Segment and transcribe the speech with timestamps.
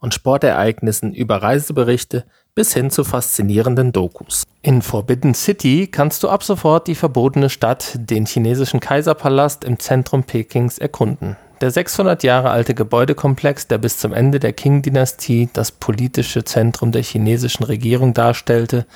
[0.00, 2.24] und Sportereignissen über Reiseberichte
[2.54, 4.44] bis hin zu faszinierenden Dokus.
[4.62, 10.24] In Forbidden City kannst du ab sofort die verbotene Stadt, den chinesischen Kaiserpalast im Zentrum
[10.24, 11.36] Pekings, erkunden.
[11.60, 17.02] Der 600 Jahre alte Gebäudekomplex, der bis zum Ende der Qing-Dynastie das politische Zentrum der
[17.02, 18.86] chinesischen Regierung darstellte,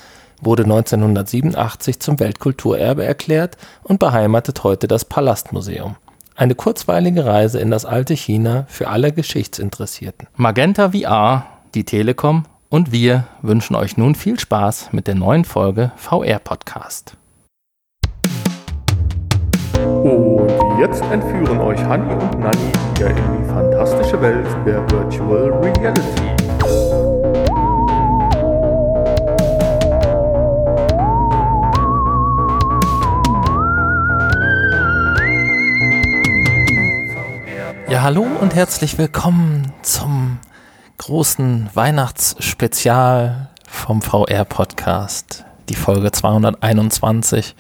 [0.43, 5.97] wurde 1987 zum Weltkulturerbe erklärt und beheimatet heute das Palastmuseum.
[6.41, 10.27] Eine kurzweilige Reise in das alte China für alle Geschichtsinteressierten.
[10.37, 11.45] Magenta VR,
[11.75, 17.15] die Telekom und wir wünschen euch nun viel Spaß mit der neuen Folge VR Podcast.
[19.77, 26.50] Und jetzt entführen euch Hanni und Nanni wieder in die fantastische Welt der Virtual Reality.
[37.91, 40.39] Ja, hallo und herzlich willkommen zum
[40.99, 47.57] großen Weihnachtsspezial vom VR-Podcast, die Folge 221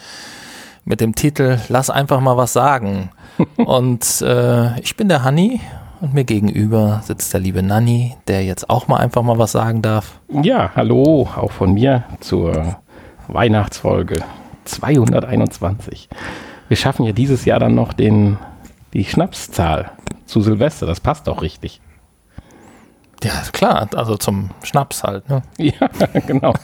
[0.84, 3.10] mit dem Titel Lass einfach mal was sagen.
[3.56, 5.60] und äh, ich bin der Hanni
[6.00, 9.82] und mir gegenüber sitzt der liebe Nanni, der jetzt auch mal einfach mal was sagen
[9.82, 10.20] darf.
[10.28, 12.76] Ja, hallo, auch von mir zur
[13.26, 14.22] Weihnachtsfolge
[14.64, 16.08] 221.
[16.68, 18.38] Wir schaffen ja dieses Jahr dann noch den,
[18.92, 19.92] die Schnapszahl
[20.26, 20.86] zu Silvester.
[20.86, 21.80] Das passt doch richtig.
[23.22, 25.28] Ja, klar, also zum Schnaps halt.
[25.28, 25.42] Ne?
[25.58, 25.88] Ja,
[26.26, 26.54] genau.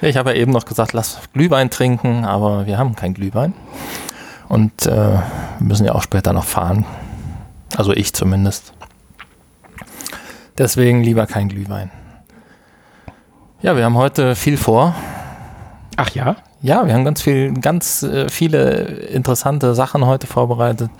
[0.00, 3.54] Ich habe ja eben noch gesagt, lass Glühwein trinken, aber wir haben kein Glühwein.
[4.48, 5.22] Und äh, wir
[5.58, 6.84] müssen ja auch später noch fahren.
[7.76, 8.72] Also ich zumindest.
[10.58, 11.90] Deswegen lieber kein Glühwein.
[13.62, 14.94] Ja, wir haben heute viel vor.
[15.96, 16.36] Ach ja?
[16.64, 20.90] Ja, wir haben ganz viel, ganz äh, viele interessante Sachen heute vorbereitet.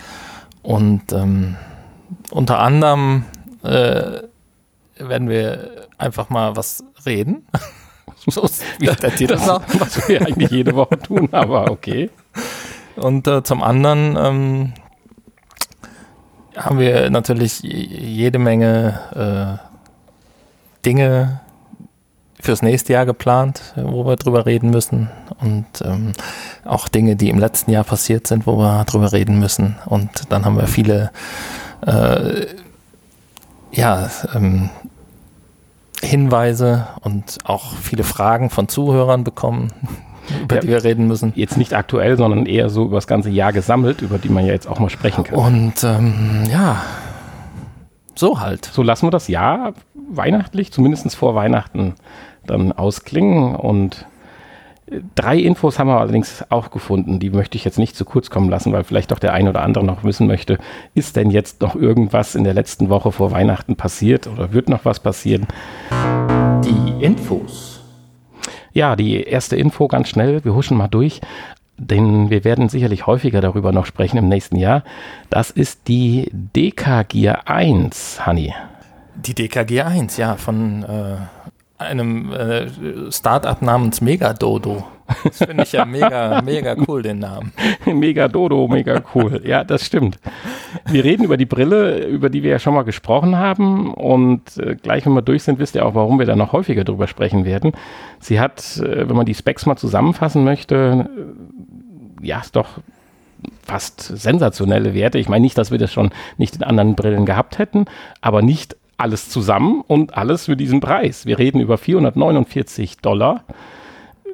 [0.62, 1.56] Und ähm,
[2.30, 3.24] unter anderem
[3.62, 4.18] äh,
[4.98, 7.46] werden wir einfach mal was reden.
[8.26, 8.46] so
[8.78, 12.10] wie der Titel das, was wir eigentlich jede Woche tun, aber okay.
[12.96, 14.72] Und äh, zum anderen ähm,
[16.58, 21.40] haben wir natürlich jede Menge äh, Dinge
[22.44, 25.10] fürs nächste Jahr geplant, wo wir drüber reden müssen.
[25.40, 26.12] Und ähm,
[26.64, 29.76] auch Dinge, die im letzten Jahr passiert sind, wo wir drüber reden müssen.
[29.86, 31.10] Und dann haben wir viele
[31.86, 32.46] äh,
[33.72, 34.68] ja, ähm,
[36.02, 39.72] Hinweise und auch viele Fragen von Zuhörern bekommen,
[40.42, 41.32] über ja, die wir reden müssen.
[41.34, 44.52] Jetzt nicht aktuell, sondern eher so über das ganze Jahr gesammelt, über die man ja
[44.52, 45.34] jetzt auch mal sprechen kann.
[45.34, 46.82] Und ähm, ja,
[48.14, 48.66] so halt.
[48.66, 49.72] So lassen wir das Jahr
[50.08, 51.94] weihnachtlich, zumindest vor Weihnachten,
[52.46, 54.06] dann ausklingen und
[55.14, 58.50] Drei Infos haben wir allerdings auch gefunden, die möchte ich jetzt nicht zu kurz kommen
[58.50, 60.58] lassen, weil vielleicht doch der ein oder andere noch wissen möchte,
[60.94, 64.84] ist denn jetzt noch irgendwas in der letzten Woche vor Weihnachten passiert oder wird noch
[64.84, 65.46] was passieren?
[66.64, 67.80] Die Infos.
[68.74, 71.22] Ja, die erste Info ganz schnell, wir huschen mal durch,
[71.78, 74.84] denn wir werden sicherlich häufiger darüber noch sprechen im nächsten Jahr.
[75.30, 78.52] Das ist die DKG 1, Hanni.
[79.16, 81.16] Die DKG 1, ja, von äh,
[81.84, 82.66] einem äh,
[83.10, 84.84] Startup namens Megadodo.
[85.24, 87.52] Das finde ich ja mega, mega cool, den Namen.
[87.86, 89.42] Megadodo, mega cool.
[89.44, 90.18] Ja, das stimmt.
[90.86, 93.92] Wir reden über die Brille, über die wir ja schon mal gesprochen haben.
[93.92, 96.84] Und äh, gleich, wenn wir durch sind, wisst ihr auch, warum wir da noch häufiger
[96.84, 97.72] drüber sprechen werden.
[98.18, 101.08] Sie hat, äh, wenn man die Specs mal zusammenfassen möchte,
[102.20, 102.78] äh, ja, ist doch
[103.62, 105.18] fast sensationelle Werte.
[105.18, 107.84] Ich meine nicht, dass wir das schon nicht in anderen Brillen gehabt hätten,
[108.20, 111.26] aber nicht alles zusammen und alles für diesen Preis.
[111.26, 113.44] Wir reden über 449 Dollar.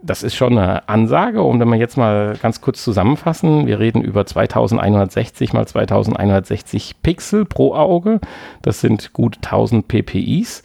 [0.03, 1.43] Das ist schon eine Ansage.
[1.43, 7.45] Und wenn wir jetzt mal ganz kurz zusammenfassen, wir reden über 2160 mal 2160 Pixel
[7.45, 8.21] pro Auge.
[8.63, 10.63] Das sind gut 1000 PPIs.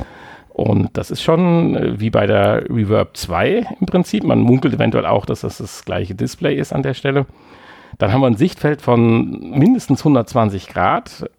[0.56, 4.24] Und das ist schon äh, wie bei der Reverb 2 im Prinzip.
[4.24, 7.26] Man munkelt eventuell auch, dass das das gleiche Display ist an der Stelle.
[7.98, 11.30] Dann haben wir ein Sichtfeld von mindestens 120 Grad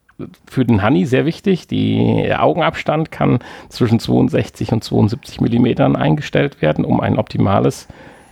[0.46, 1.66] für den Honey sehr wichtig.
[1.68, 7.88] Der Augenabstand kann zwischen 62 und 72 Millimetern eingestellt werden, um ein optimales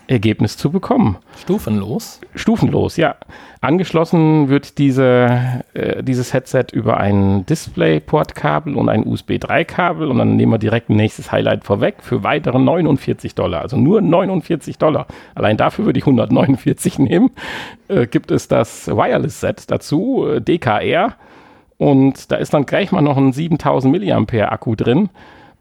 [0.06, 1.16] Ergebnis zu bekommen.
[1.40, 2.20] Stufenlos?
[2.34, 3.16] Stufenlos, ja.
[3.60, 10.52] Angeschlossen wird diese, äh, dieses Headset über ein DisplayPort-Kabel und ein USB-3-Kabel und dann nehmen
[10.52, 13.62] wir direkt ein nächstes Highlight vorweg für weitere 49 Dollar.
[13.62, 15.06] Also nur 49 Dollar.
[15.34, 17.30] Allein dafür würde ich 149 nehmen.
[17.88, 21.16] Äh, gibt es das Wireless-Set dazu, äh, DKR.
[21.84, 25.10] Und da ist dann gleich mal noch ein 7000 mAh Akku drin.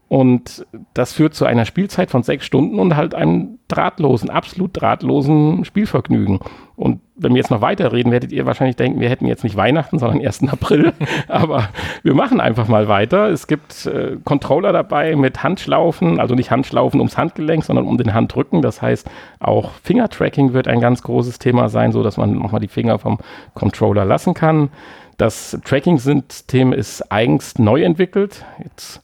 [0.08, 5.66] Und das führt zu einer Spielzeit von sechs Stunden und halt einem drahtlosen, absolut drahtlosen
[5.66, 6.40] Spielvergnügen.
[6.76, 9.98] Und wenn wir jetzt noch weiterreden, werdet ihr wahrscheinlich denken, wir hätten jetzt nicht Weihnachten,
[9.98, 10.48] sondern 1.
[10.48, 10.94] April.
[11.28, 11.68] Aber
[12.02, 13.28] wir machen einfach mal weiter.
[13.28, 18.14] Es gibt äh, Controller dabei mit Handschlaufen, also nicht Handschlaufen ums Handgelenk, sondern um den
[18.14, 18.62] Handrücken.
[18.62, 19.10] Das heißt,
[19.40, 23.18] auch Fingertracking wird ein ganz großes Thema sein, so dass man nochmal die Finger vom
[23.52, 24.70] Controller lassen kann.
[25.16, 28.44] Das Tracking-System ist eigens neu entwickelt.
[28.62, 29.02] Jetzt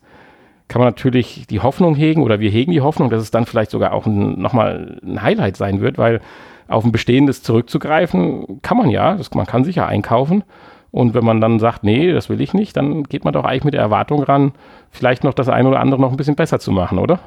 [0.69, 3.71] kann man natürlich die Hoffnung hegen oder wir hegen die Hoffnung, dass es dann vielleicht
[3.71, 6.21] sogar auch ein, nochmal ein Highlight sein wird, weil
[6.69, 10.45] auf ein bestehendes zurückzugreifen kann man ja, das, man kann sicher einkaufen.
[10.93, 13.65] Und wenn man dann sagt, nee, das will ich nicht, dann geht man doch eigentlich
[13.65, 14.53] mit der Erwartung ran,
[14.91, 17.21] vielleicht noch das eine oder andere noch ein bisschen besser zu machen, oder?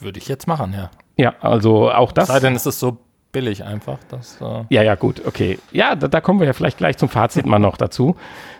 [0.00, 0.90] Würde ich jetzt machen, ja.
[1.16, 2.28] Ja, also auch das.
[2.28, 2.98] Sei denn, es ist so
[3.32, 3.98] billig einfach.
[4.08, 5.58] Dass, äh ja, ja, gut, okay.
[5.72, 8.16] Ja, da, da, kommen wir ja vielleicht gleich zum Fazit mal noch dazu.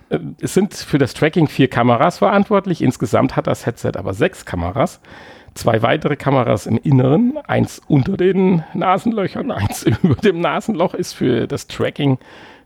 [0.09, 2.83] Äh, es sind für das Tracking vier Kameras verantwortlich.
[2.83, 5.01] Insgesamt hat das Headset aber sechs Kameras.
[5.55, 11.47] Zwei weitere Kameras im Inneren, eins unter den Nasenlöchern, eins über dem Nasenloch ist für
[11.47, 12.19] das Tracking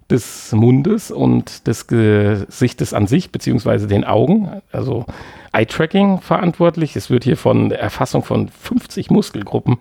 [0.09, 5.05] des Mundes und des Gesichtes an sich, beziehungsweise den Augen, also
[5.52, 6.94] Eye-Tracking verantwortlich.
[6.94, 9.79] Es wird hier von der Erfassung von 50 Muskelgruppen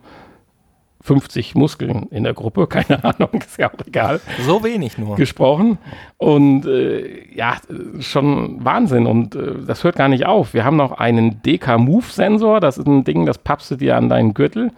[1.06, 4.20] 50 Muskeln in der Gruppe, keine Ahnung, ist ja auch egal.
[4.46, 5.16] So wenig nur.
[5.16, 5.78] Gesprochen.
[6.18, 7.58] Und äh, ja,
[8.00, 9.06] schon Wahnsinn.
[9.06, 10.54] Und äh, das hört gar nicht auf.
[10.54, 12.60] Wir haben noch einen DK-Move-Sensor.
[12.60, 14.72] Das ist ein Ding, das pappst du dir an deinen Gürtel.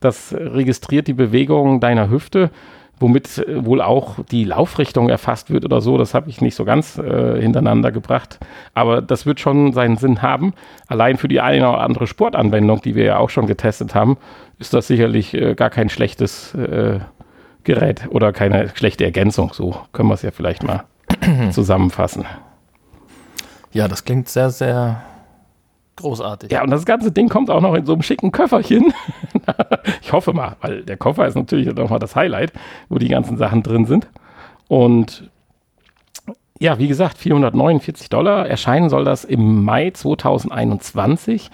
[0.00, 2.50] Das registriert die Bewegung deiner Hüfte
[3.00, 5.98] womit äh, wohl auch die Laufrichtung erfasst wird oder so.
[5.98, 8.38] Das habe ich nicht so ganz äh, hintereinander gebracht.
[8.74, 10.54] Aber das wird schon seinen Sinn haben.
[10.86, 14.16] Allein für die eine oder andere Sportanwendung, die wir ja auch schon getestet haben,
[14.58, 17.00] ist das sicherlich äh, gar kein schlechtes äh,
[17.64, 19.52] Gerät oder keine schlechte Ergänzung.
[19.54, 20.84] So können wir es ja vielleicht mal
[21.50, 22.26] zusammenfassen.
[23.72, 25.02] Ja, das klingt sehr, sehr
[25.96, 26.50] Großartig.
[26.50, 28.92] Ja, und das ganze Ding kommt auch noch in so einem schicken Köfferchen.
[30.02, 32.52] ich hoffe mal, weil der Koffer ist natürlich nochmal das Highlight,
[32.88, 34.08] wo die ganzen Sachen drin sind.
[34.68, 35.30] Und
[36.58, 38.48] ja, wie gesagt, 449 Dollar.
[38.48, 41.50] Erscheinen soll das im Mai 2021.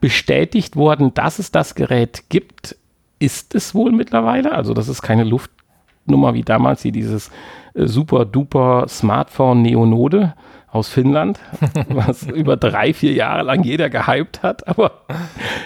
[0.00, 2.76] Bestätigt worden, dass es das Gerät gibt,
[3.18, 4.52] ist es wohl mittlerweile.
[4.52, 7.30] Also, das ist keine Luftnummer wie damals hier dieses
[7.74, 10.34] äh, super duper Smartphone Neonode
[10.74, 11.38] aus Finnland,
[11.88, 15.02] was über drei, vier Jahre lang jeder gehypt hat, aber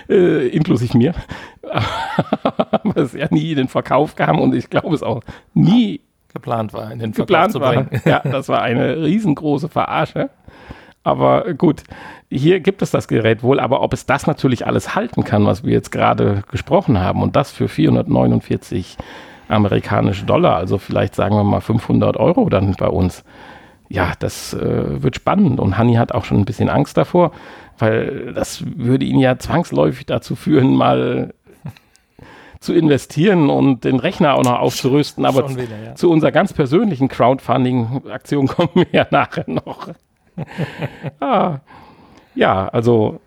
[0.08, 1.14] äh, inklusive mir.
[1.62, 5.22] aber es ja nie in den Verkauf kam und ich glaube es auch
[5.54, 6.02] nie
[6.32, 7.88] geplant war, in den Verkauf geplant zu bringen.
[8.04, 8.06] War.
[8.06, 10.28] Ja, das war eine riesengroße Verarsche.
[11.04, 11.84] Aber gut,
[12.28, 15.64] hier gibt es das Gerät wohl, aber ob es das natürlich alles halten kann, was
[15.64, 18.98] wir jetzt gerade gesprochen haben und das für 449
[19.48, 23.24] amerikanische Dollar, also vielleicht sagen wir mal 500 Euro dann bei uns,
[23.88, 25.60] ja, das äh, wird spannend.
[25.60, 27.32] Und Hanni hat auch schon ein bisschen Angst davor,
[27.78, 31.32] weil das würde ihn ja zwangsläufig dazu führen, mal
[32.60, 35.24] zu investieren und den Rechner auch noch aufzurüsten.
[35.24, 35.94] Aber wieder, ja.
[35.94, 39.88] zu unserer ganz persönlichen Crowdfunding-Aktion kommen wir ja nachher noch.
[41.20, 41.58] ah,
[42.34, 43.20] ja, also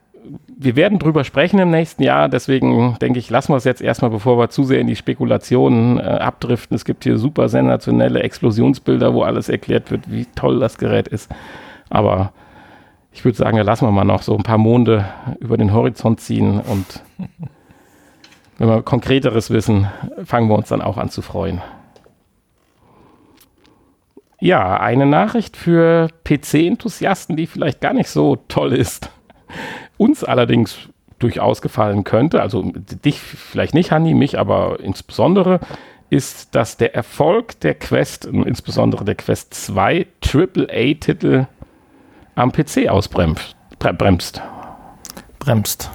[0.64, 4.12] wir werden drüber sprechen im nächsten Jahr, deswegen denke ich, lassen wir es jetzt erstmal,
[4.12, 6.76] bevor wir zu sehr in die Spekulationen äh, abdriften.
[6.76, 11.32] Es gibt hier super sensationelle Explosionsbilder, wo alles erklärt wird, wie toll das Gerät ist.
[11.90, 12.32] Aber
[13.12, 15.06] ich würde sagen, da lassen wir mal noch so ein paar Monde
[15.40, 17.02] über den Horizont ziehen und
[18.60, 19.88] wenn wir konkreteres wissen,
[20.24, 21.62] fangen wir uns dann auch an zu freuen.
[24.40, 29.10] Ja, eine Nachricht für PC-Enthusiasten, die vielleicht gar nicht so toll ist
[29.98, 30.78] uns allerdings
[31.20, 35.60] durchaus gefallen könnte, also dich vielleicht nicht, Hanni, mich aber insbesondere,
[36.10, 41.46] ist, dass der Erfolg der Quest, insbesondere der Quest 2, AAA-Titel
[42.36, 43.56] am PC ausbremst.
[43.80, 44.42] Bremst.
[45.40, 45.90] Bremst.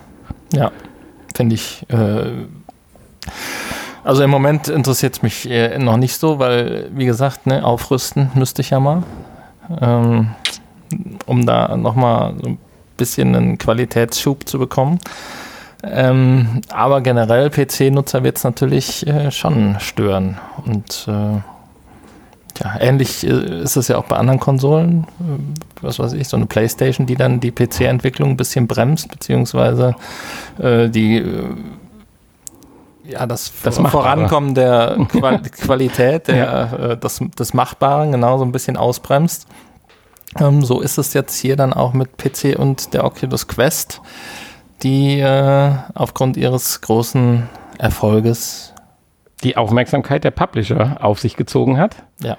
[0.52, 0.72] Ja,
[1.34, 1.84] finde ich.
[1.88, 2.46] Äh,
[4.04, 8.30] also im Moment interessiert es mich äh, noch nicht so, weil, wie gesagt, ne, aufrüsten
[8.34, 9.02] müsste ich ja mal.
[9.80, 10.30] Ähm,
[11.26, 12.58] um da nochmal so ein
[12.96, 14.98] bisschen einen Qualitätsschub zu bekommen.
[15.82, 20.38] Ähm, aber generell PC-Nutzer wird es natürlich äh, schon stören.
[20.64, 21.40] Und äh,
[22.62, 25.06] ja, ähnlich äh, ist es ja auch bei anderen Konsolen.
[25.20, 29.94] Äh, was weiß ich, so eine Playstation, die dann die PC-Entwicklung ein bisschen bremst, beziehungsweise
[30.58, 31.54] äh, die äh,
[33.08, 33.78] ja, das, Das.
[33.78, 39.46] Vorankommen der Qual Qualität, der, äh, das, des Machbaren, genau so ein bisschen ausbremst.
[40.40, 44.00] Ähm, so ist es jetzt hier dann auch mit PC und der Oculus Quest,
[44.82, 48.72] die äh, aufgrund ihres großen Erfolges,
[49.44, 51.96] Die Aufmerksamkeit der Publisher auf sich gezogen hat.
[52.22, 52.36] ja,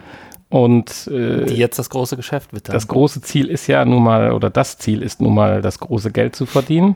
[0.49, 2.73] Und äh, die jetzt das große Geschäft wittern.
[2.73, 6.11] das große Ziel ist ja nun mal, oder das Ziel ist nun mal, das große
[6.11, 6.95] Geld zu verdienen.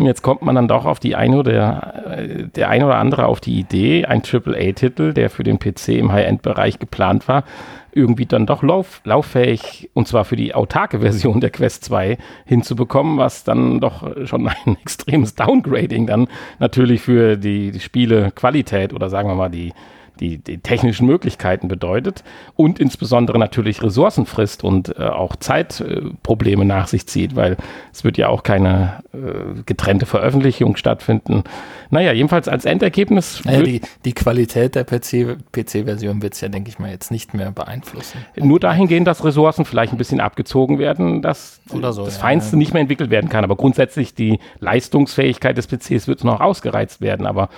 [0.00, 3.26] Und jetzt kommt man dann doch auf die eine oder äh, der ein oder andere
[3.26, 7.44] auf die Idee, ein AAA-Titel, der für den PC im High-End-Bereich geplant war,
[7.92, 12.16] irgendwie dann doch lauf, lauffähig, und zwar für die autarke Version der Quest 2
[12.46, 16.28] hinzubekommen, was dann doch schon ein extremes Downgrading dann
[16.58, 19.74] natürlich für die, die Spielequalität oder sagen wir mal die,
[20.20, 22.22] die, die technischen Möglichkeiten bedeutet
[22.54, 27.56] und insbesondere natürlich Ressourcen frisst und äh, auch Zeitprobleme äh, nach sich zieht, weil
[27.92, 31.44] es wird ja auch keine äh, getrennte Veröffentlichung stattfinden.
[31.88, 36.78] Naja, jedenfalls als Endergebnis naja, die, die Qualität der PC-Version wird es ja, denke ich
[36.78, 38.18] mal, jetzt nicht mehr beeinflussen.
[38.36, 42.58] nur dahingehend, dass Ressourcen vielleicht ein bisschen abgezogen werden, dass so, das ja, Feinste ja.
[42.58, 43.44] nicht mehr entwickelt werden kann.
[43.44, 47.26] Aber grundsätzlich die Leistungsfähigkeit des PCs wird noch ausgereizt werden.
[47.26, 47.48] Aber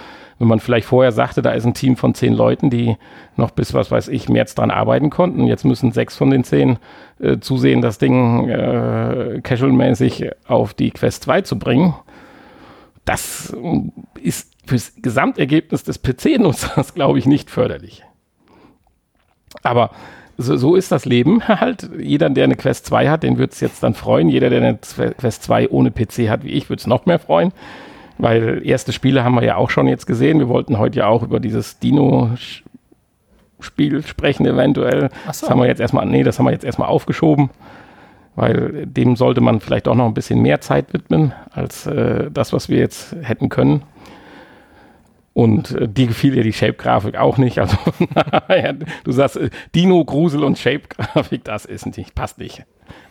[0.42, 2.96] wenn man vielleicht vorher sagte, da ist ein Team von zehn Leuten, die
[3.36, 6.80] noch bis, was weiß ich, März dran arbeiten konnten, jetzt müssen sechs von den zehn
[7.20, 11.94] äh, zusehen, das Ding äh, casualmäßig auf die Quest 2 zu bringen.
[13.04, 18.02] Das äh, ist fürs Gesamtergebnis des PC-Nutzers, glaube ich, nicht förderlich.
[19.62, 19.90] Aber
[20.38, 21.88] so, so ist das Leben halt.
[22.00, 24.28] Jeder, der eine Quest 2 hat, den wird es jetzt dann freuen.
[24.28, 27.52] Jeder, der eine Quest 2 ohne PC hat, wie ich, wird es noch mehr freuen.
[28.22, 30.38] Weil erste Spiele haben wir ja auch schon jetzt gesehen.
[30.38, 32.62] Wir wollten heute ja auch über dieses Dino-Spiel
[34.06, 35.10] sprechen, eventuell.
[35.10, 35.16] So.
[35.26, 37.50] Das haben wir jetzt erstmal, nee, das haben wir jetzt erstmal aufgeschoben.
[38.36, 42.52] Weil dem sollte man vielleicht auch noch ein bisschen mehr Zeit widmen, als äh, das,
[42.52, 43.82] was wir jetzt hätten können.
[45.32, 47.58] Und äh, die gefiel ja die Shape-Grafik auch nicht.
[47.58, 47.76] Also,
[48.48, 52.62] naja, du sagst, äh, Dino, Grusel und Shape-Grafik, das ist nicht, passt nicht.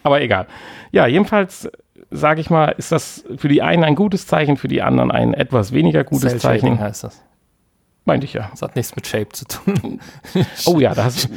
[0.03, 0.47] Aber egal.
[0.93, 1.69] Ja, jedenfalls
[2.11, 5.33] sage ich mal, ist das für die einen ein gutes Zeichen, für die anderen ein
[5.33, 6.79] etwas weniger gutes Zeichen.
[6.79, 7.21] Heißt das.
[8.05, 8.47] Meinte ich ja.
[8.51, 9.99] Das hat nichts mit Shape zu tun.
[10.65, 11.29] Oh ja, da hast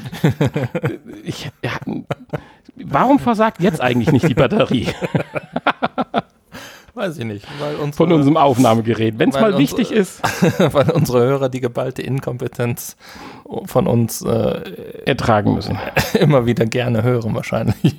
[1.25, 1.73] ich, ja,
[2.77, 4.89] Warum versagt jetzt eigentlich nicht die Batterie
[6.95, 7.45] Weiß ich nicht.
[7.61, 9.19] Weil unsere, von unserem Aufnahmegerät?
[9.19, 12.97] Wenn es mal wichtig unsere- ist, weil unsere Hörer die geballte Inkompetenz
[13.67, 15.77] von uns äh, ertragen müssen.
[16.15, 17.97] immer wieder gerne hören wahrscheinlich.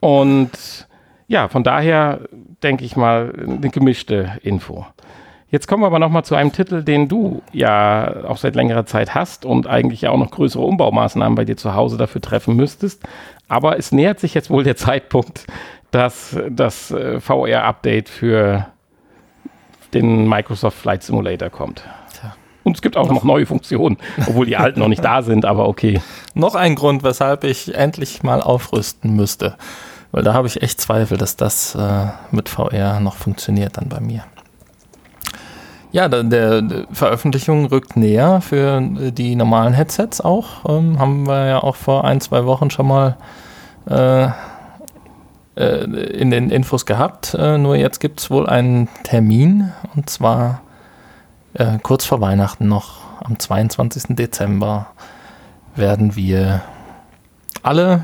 [0.00, 0.88] Und
[1.28, 2.20] ja, von daher
[2.62, 4.86] denke ich mal eine gemischte Info.
[5.50, 9.14] Jetzt kommen wir aber nochmal zu einem Titel, den du ja auch seit längerer Zeit
[9.14, 13.02] hast und eigentlich ja auch noch größere Umbaumaßnahmen bei dir zu Hause dafür treffen müsstest.
[13.48, 15.46] Aber es nähert sich jetzt wohl der Zeitpunkt,
[15.90, 18.66] dass das äh, VR-Update für
[19.92, 21.82] den Microsoft Flight Simulator kommt.
[22.62, 25.66] Und es gibt auch noch neue Funktionen, obwohl die alten noch nicht da sind, aber
[25.66, 26.00] okay.
[26.34, 29.56] Noch ein Grund, weshalb ich endlich mal aufrüsten müsste.
[30.12, 34.00] Weil da habe ich echt Zweifel, dass das äh, mit VR noch funktioniert dann bei
[34.00, 34.24] mir.
[35.92, 40.68] Ja, der, der, Veröffentlichung rückt näher für äh, die normalen Headsets auch.
[40.68, 43.16] Ähm, haben wir ja auch vor ein, zwei Wochen schon mal
[43.88, 44.28] äh,
[45.56, 47.34] äh, in den Infos gehabt.
[47.34, 50.62] Äh, nur jetzt gibt es wohl einen Termin und zwar
[51.54, 54.16] äh, kurz vor Weihnachten noch am 22.
[54.16, 54.86] Dezember
[55.74, 56.62] werden wir
[57.62, 58.02] alle,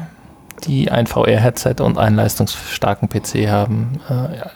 [0.65, 4.49] die ein VR-Headset und einen leistungsstarken PC haben, äh,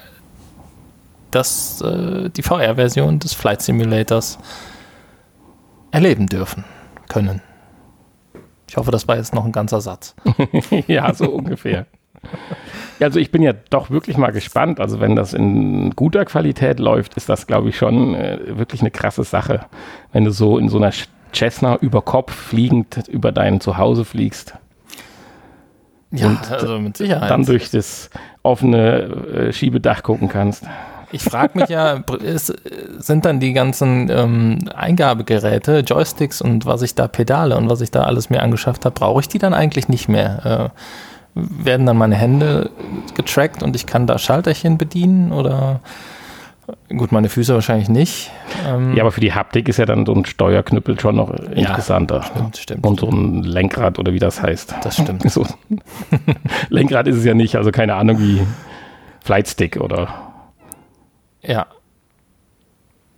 [1.31, 4.39] das, äh, die VR-Version des Flight Simulators
[5.91, 6.65] erleben dürfen
[7.09, 7.43] können.
[8.69, 10.15] Ich hoffe, das war jetzt noch ein ganzer Satz.
[10.87, 11.87] ja, so ungefähr.
[13.01, 14.79] Also ich bin ja doch wirklich mal gespannt.
[14.79, 18.91] Also wenn das in guter Qualität läuft, ist das, glaube ich, schon äh, wirklich eine
[18.91, 19.67] krasse Sache.
[20.13, 20.93] Wenn du so in so einer
[21.35, 24.55] Cessna über Kopf fliegend über dein Zuhause fliegst,
[26.13, 27.31] Ja, Und also mit Sicherheit.
[27.31, 28.11] dann durch das
[28.43, 30.65] offene äh, Schiebedach gucken kannst.
[31.13, 32.55] Ich frage mich ja, ist,
[32.99, 37.91] sind dann die ganzen ähm, Eingabegeräte, Joysticks und was ich da Pedale und was ich
[37.91, 40.71] da alles mir angeschafft habe, brauche ich die dann eigentlich nicht mehr?
[40.75, 40.81] Äh,
[41.35, 42.71] werden dann meine Hände
[43.15, 45.81] getrackt und ich kann da Schalterchen bedienen oder
[46.89, 48.31] gut, meine Füße wahrscheinlich nicht.
[48.67, 52.23] Ähm, Ja, aber für die Haptik ist ja dann so ein Steuerknüppel schon noch interessanter.
[52.23, 52.87] stimmt, stimmt.
[52.87, 54.75] Und so ein Lenkrad oder wie das heißt.
[54.83, 55.23] Das stimmt.
[55.31, 55.47] So.
[56.69, 58.43] Lenkrad ist es ja nicht, also keine Ahnung wie
[59.23, 60.09] Flightstick oder
[61.43, 61.67] Ja.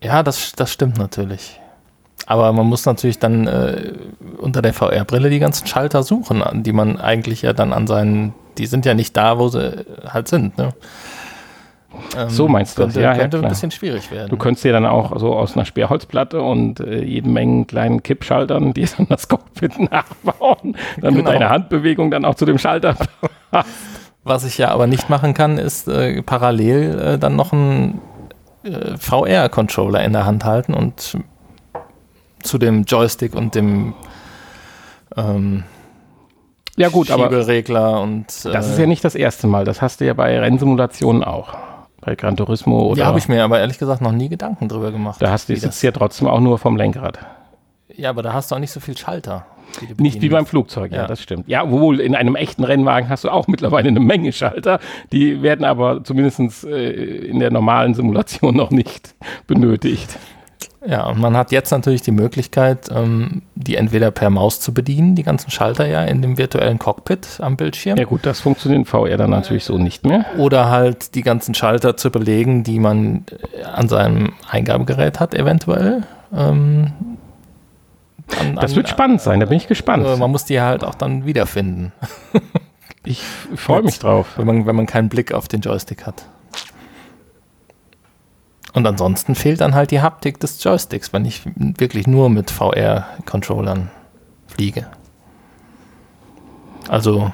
[0.02, 1.60] Ja, das, das stimmt natürlich.
[2.26, 3.92] Aber man muss natürlich dann äh,
[4.38, 8.66] unter der VR-Brille die ganzen Schalter suchen, die man eigentlich ja dann an seinen, die
[8.66, 10.56] sind ja nicht da, wo sie halt sind.
[10.58, 10.70] Ne?
[12.16, 13.50] Ähm, So meinst du das, könnte, ja, ja, könnte ein klar.
[13.50, 14.28] bisschen schwierig werden.
[14.30, 18.72] Du könntest dir dann auch so aus einer Sperrholzplatte und äh, jede Menge kleinen Kippschaltern
[18.74, 21.30] dir dann das Cockpit nachbauen, damit Genau.
[21.30, 22.96] deine Handbewegung dann auch zu dem Schalter.
[24.24, 28.00] Was ich ja aber nicht machen kann, ist äh, parallel äh, dann noch einen
[28.64, 31.18] äh, VR-Controller in der Hand halten und
[32.42, 33.94] zu dem Joystick und dem
[35.16, 35.64] ähm,
[36.76, 39.64] Ja gut, aber und äh, das ist ja nicht das erste Mal.
[39.64, 41.54] Das hast du ja bei Rennsimulationen auch.
[42.04, 44.90] Bei Gran Turismo oder ja, habe ich mir aber ehrlich gesagt noch nie Gedanken drüber
[44.92, 45.22] gemacht.
[45.22, 47.18] da hast du wie sitzt das, ja trotzdem auch nur vom Lenkrad.
[47.96, 49.46] ja, aber da hast du auch nicht so viel Schalter.
[49.96, 50.44] du Nicht wie beim.
[50.44, 51.06] Flugzeug, ja, Ja.
[51.06, 51.48] das stimmt.
[51.48, 54.80] Ja, wohl in einem echten Rennwagen hast du auch mittlerweile eine Menge Schalter.
[55.12, 59.14] Die werden aber zumindest äh, in der normalen Simulation noch nicht
[59.46, 60.18] benötigt.
[60.84, 65.14] Ja, und man hat jetzt natürlich die Möglichkeit, ähm, die entweder per Maus zu bedienen,
[65.14, 68.84] die ganzen Schalter ja in dem virtuellen Cockpit am Bildschirm, Ja gut, das funktioniert in
[68.86, 70.24] VR dann natürlich so nicht mehr.
[70.38, 73.24] oder halt die ganzen Schalter zu belegen, die man
[73.56, 76.02] äh, an seinem Eingabegerät hat, eventuell.
[76.36, 76.92] Ähm,
[78.40, 80.04] an, Das an- wird spannend sein, da bin ich gespannt.
[80.04, 81.92] äh, man muss die halt auch dann wiederfinden,
[83.04, 83.22] Ich
[83.56, 84.26] freue mich drauf.
[84.36, 86.24] wenn man, wenn man keinen Blick auf den Joystick hat.
[88.74, 93.90] Und ansonsten fehlt dann halt die Haptik des Joysticks, wenn ich wirklich nur mit VR-Controllern
[94.46, 94.86] fliege.
[96.88, 97.32] Also,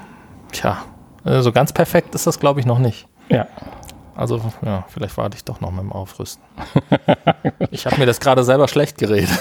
[0.51, 0.83] tja,
[1.23, 3.07] so ganz perfekt ist das, glaube ich, noch nicht.
[3.29, 3.47] Ja.
[4.15, 6.43] Also, ja, vielleicht warte ich doch noch mit dem Aufrüsten.
[7.71, 9.31] ich habe mir das gerade selber schlecht geredet.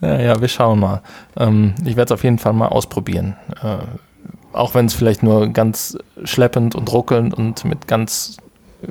[0.00, 1.02] ja, ja, wir schauen mal.
[1.36, 3.36] Ähm, ich werde es auf jeden Fall mal ausprobieren.
[3.62, 3.76] Äh,
[4.52, 8.38] auch wenn es vielleicht nur ganz schleppend und ruckelnd und mit ganz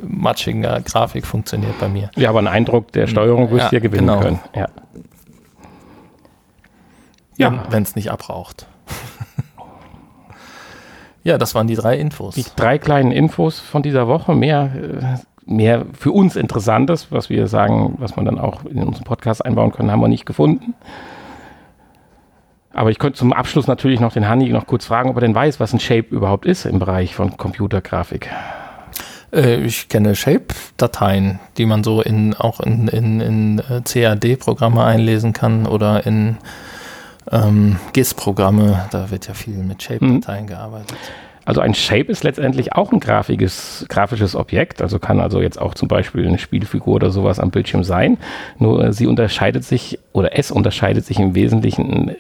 [0.02, 2.10] matschiger Grafik funktioniert bei mir.
[2.16, 4.20] Ja, aber einen Eindruck der Steuerung wirst du Ja, ja gewinnen genau.
[4.20, 4.40] können.
[4.56, 4.68] Ja.
[7.38, 7.64] Ja.
[7.70, 8.66] Wenn es nicht abraucht.
[11.24, 12.36] ja, das waren die drei Infos.
[12.36, 17.48] Die drei kleinen Infos von dieser Woche, mehr, äh, mehr für uns Interessantes, was wir
[17.48, 20.74] sagen, was man dann auch in unseren Podcast einbauen können, haben wir nicht gefunden.
[22.74, 25.34] Aber ich könnte zum Abschluss natürlich noch den Hanni noch kurz fragen, ob er denn
[25.34, 28.30] weiß, was ein Shape überhaupt ist im Bereich von Computergrafik.
[29.38, 35.32] Äh, ich kenne Shape-Dateien, die man so in, auch in, in, in äh, CAD-Programme einlesen
[35.32, 36.38] kann oder in
[37.32, 38.88] ähm, GIS-Programme.
[38.92, 40.98] Da wird ja viel mit Shape-Dateien gearbeitet.
[41.46, 45.76] Also ein Shape ist letztendlich auch ein grafisches, grafisches Objekt, also kann also jetzt auch
[45.76, 48.18] zum Beispiel eine Spielfigur oder sowas am Bildschirm sein.
[48.60, 52.16] Nur äh, sie unterscheidet sich oder es unterscheidet sich im Wesentlichen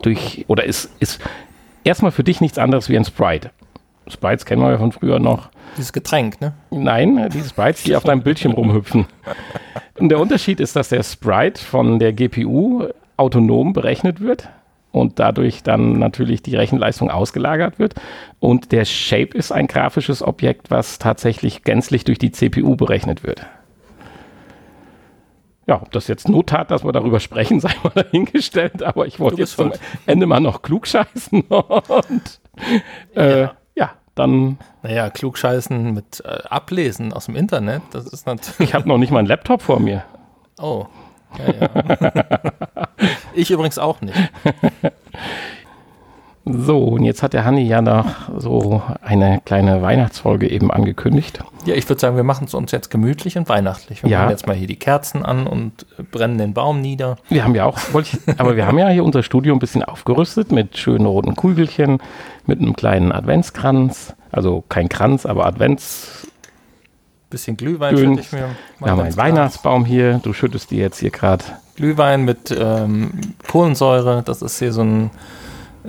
[0.00, 1.20] durch oder ist, ist
[1.84, 3.50] erstmal für dich nichts anderes wie ein Sprite.
[4.10, 5.50] Sprites kennen wir ja von früher noch.
[5.76, 6.54] Dieses Getränk, ne?
[6.70, 9.06] Nein, äh, die Sprites, die auf deinem Bildschirm rumhüpfen.
[9.98, 14.48] Und der Unterschied ist, dass der Sprite von der GPU autonom berechnet wird
[14.92, 17.94] und dadurch dann natürlich die Rechenleistung ausgelagert wird.
[18.40, 23.44] Und der Shape ist ein grafisches Objekt, was tatsächlich gänzlich durch die CPU berechnet wird.
[25.66, 29.20] Ja, ob das jetzt Not hat, dass wir darüber sprechen, sei mal dahingestellt, aber ich
[29.20, 32.40] wollte jetzt bist zum Ende mal noch klugscheißen und
[33.14, 33.54] äh, Ja.
[34.18, 38.58] Dann Naja, klugscheißen mit äh, Ablesen aus dem Internet, das ist natürlich.
[38.68, 40.04] Ich habe noch nicht mal einen Laptop vor mir.
[40.58, 40.86] Oh.
[41.38, 42.88] Ja, ja.
[43.34, 44.16] ich übrigens auch nicht.
[46.50, 48.06] So, und jetzt hat der Hanni ja noch
[48.38, 51.40] so eine kleine Weihnachtsfolge eben angekündigt.
[51.66, 54.02] Ja, ich würde sagen, wir machen es uns jetzt gemütlich und weihnachtlich.
[54.02, 54.18] Wir Ja.
[54.20, 57.16] machen jetzt mal hier die Kerzen an und brennen den Baum nieder.
[57.28, 60.52] Wir haben ja auch, ich, aber wir haben ja hier unser Studio ein bisschen aufgerüstet
[60.52, 61.98] mit schönen roten Kugelchen,
[62.46, 64.14] mit einem kleinen Adventskranz.
[64.32, 66.26] Also kein Kranz, aber Advents.
[67.30, 68.10] Bisschen Glühwein Schön.
[68.16, 68.48] schütte ich mir.
[68.78, 69.16] Wir haben einen.
[69.16, 70.20] Weihnachtsbaum hier.
[70.22, 71.44] Du schüttest dir jetzt hier gerade.
[71.76, 73.12] Glühwein mit ähm,
[73.50, 74.22] Kohlensäure.
[74.24, 75.10] Das ist hier so ein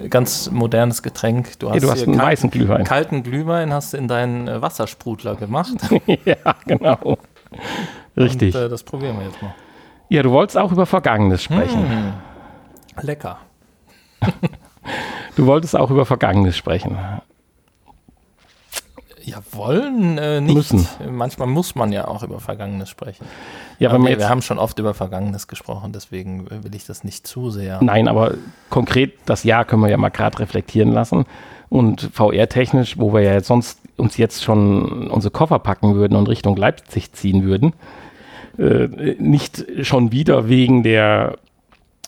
[0.09, 1.59] ganz modernes Getränk.
[1.59, 2.83] Du hast, Hey, du hast einen kal- weißen Glühwein.
[2.83, 5.73] kalten Glühwein hast du in deinen äh, Wassersprudler gemacht.
[6.25, 6.35] ja,
[6.65, 7.17] genau.
[8.17, 8.55] Richtig.
[8.55, 9.53] Und, äh, das probieren wir jetzt mal.
[10.09, 11.81] Ja, du wolltest auch über Vergangenes sprechen.
[11.83, 13.01] Mm.
[13.05, 13.38] Lecker.
[15.35, 16.97] Du wolltest auch über Vergangenes sprechen.
[19.29, 20.55] Ja, wollen äh, nicht.
[20.55, 20.87] Müssen.
[21.09, 23.25] Manchmal muss man ja auch über Vergangenes sprechen.
[23.79, 26.85] Ja, Aber wir, jetzt wir haben schon oft über Vergangenes gesprochen, deswegen äh, will ich
[26.85, 27.79] das nicht zu sehr.
[27.81, 28.33] Nein, aber
[28.69, 31.25] konkret das Jahr können wir ja mal gerade reflektieren lassen.
[31.69, 36.27] Und VR-technisch, wo wir ja jetzt sonst uns jetzt schon unsere Koffer packen würden und
[36.27, 37.73] Richtung Leipzig ziehen würden,
[38.57, 41.37] äh, nicht schon wieder wegen der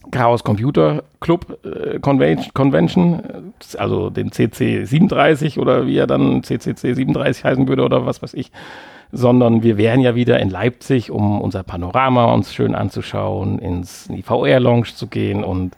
[0.09, 7.43] Chaos Computer Club äh, Convention, also dem CC 37 oder wie er dann CCC 37
[7.43, 8.51] heißen würde oder was weiß ich,
[9.11, 14.15] sondern wir wären ja wieder in Leipzig, um unser Panorama uns schön anzuschauen, ins, in
[14.15, 15.75] die VR-Lounge zu gehen und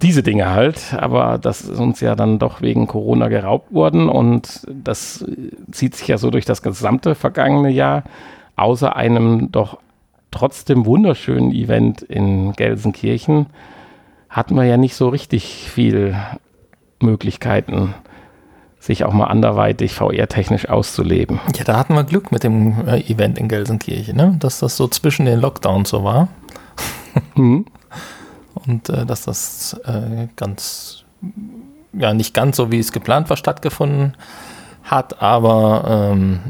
[0.00, 4.66] diese Dinge halt, aber das ist uns ja dann doch wegen Corona geraubt worden und
[4.68, 5.24] das
[5.70, 8.02] zieht sich ja so durch das gesamte vergangene Jahr,
[8.56, 9.78] außer einem doch
[10.32, 13.46] trotzdem wunderschönen Event in Gelsenkirchen
[14.28, 16.16] hatten wir ja nicht so richtig viel
[16.98, 17.94] Möglichkeiten,
[18.80, 21.38] sich auch mal anderweitig VR-technisch auszuleben.
[21.56, 24.36] Ja, da hatten wir Glück mit dem äh, Event in Gelsenkirchen, ne?
[24.40, 26.28] dass das so zwischen den Lockdowns so war.
[27.34, 27.66] Mhm.
[28.54, 31.04] Und äh, dass das äh, ganz,
[31.92, 34.14] ja, nicht ganz so, wie es geplant war, stattgefunden
[34.82, 36.40] hat, aber ähm,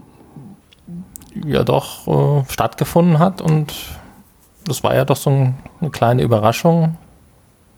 [1.44, 3.72] ja doch äh, stattgefunden hat und
[4.64, 6.96] das war ja doch so ein, eine kleine Überraschung.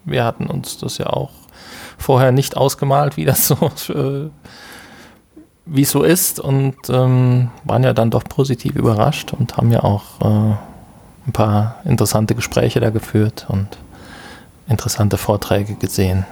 [0.05, 1.31] Wir hatten uns das ja auch
[1.99, 4.29] vorher nicht ausgemalt, wie das so, äh,
[5.67, 10.21] wie so ist und ähm, waren ja dann doch positiv überrascht und haben ja auch
[10.21, 10.55] äh,
[11.27, 13.79] ein paar interessante Gespräche da geführt und
[14.69, 16.27] interessante Vorträge gesehen.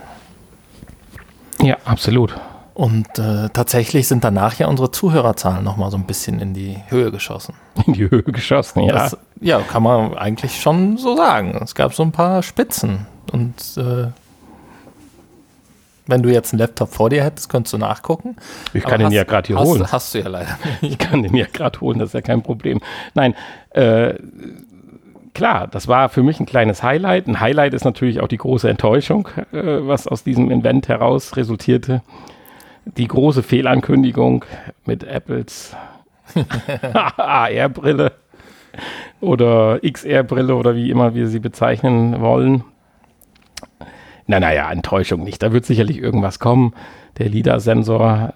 [1.63, 2.35] Ja, absolut.
[2.75, 7.11] Und äh, tatsächlich sind danach ja unsere Zuhörerzahlen nochmal so ein bisschen in die Höhe
[7.11, 7.55] geschossen.
[7.87, 8.93] In die Höhe geschossen, ja.
[8.93, 11.59] Das, ja, kann man eigentlich schon so sagen.
[11.63, 13.07] Es gab so ein paar Spitzen.
[13.31, 14.09] Und äh,
[16.07, 18.37] wenn du jetzt einen Laptop vor dir hättest, könntest du nachgucken.
[18.73, 19.93] Ich kann den ja gerade hier hast, holen.
[19.93, 20.83] Hast du ja leider nicht.
[20.93, 22.81] Ich kann den ja gerade holen, das ist ja kein Problem.
[23.15, 23.35] Nein,
[23.71, 24.15] äh,
[25.35, 27.27] klar, das war für mich ein kleines Highlight.
[27.29, 32.03] Ein Highlight ist natürlich auch die große Enttäuschung, äh, was aus diesem Event heraus resultierte.
[32.85, 34.45] Die große Fehlankündigung
[34.85, 35.77] mit Apples
[37.17, 38.13] AR-Brille
[39.21, 42.65] oder XR-Brille oder wie immer wir sie bezeichnen wollen.
[44.27, 45.43] Na, naja, Enttäuschung nicht.
[45.43, 46.75] Da wird sicherlich irgendwas kommen.
[47.19, 48.35] Der LIDAR-Sensor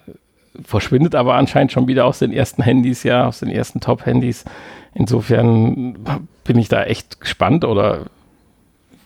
[0.63, 4.45] verschwindet aber anscheinend schon wieder aus den ersten Handys, ja, aus den ersten Top-Handys.
[4.93, 5.97] Insofern
[6.43, 8.05] bin ich da echt gespannt oder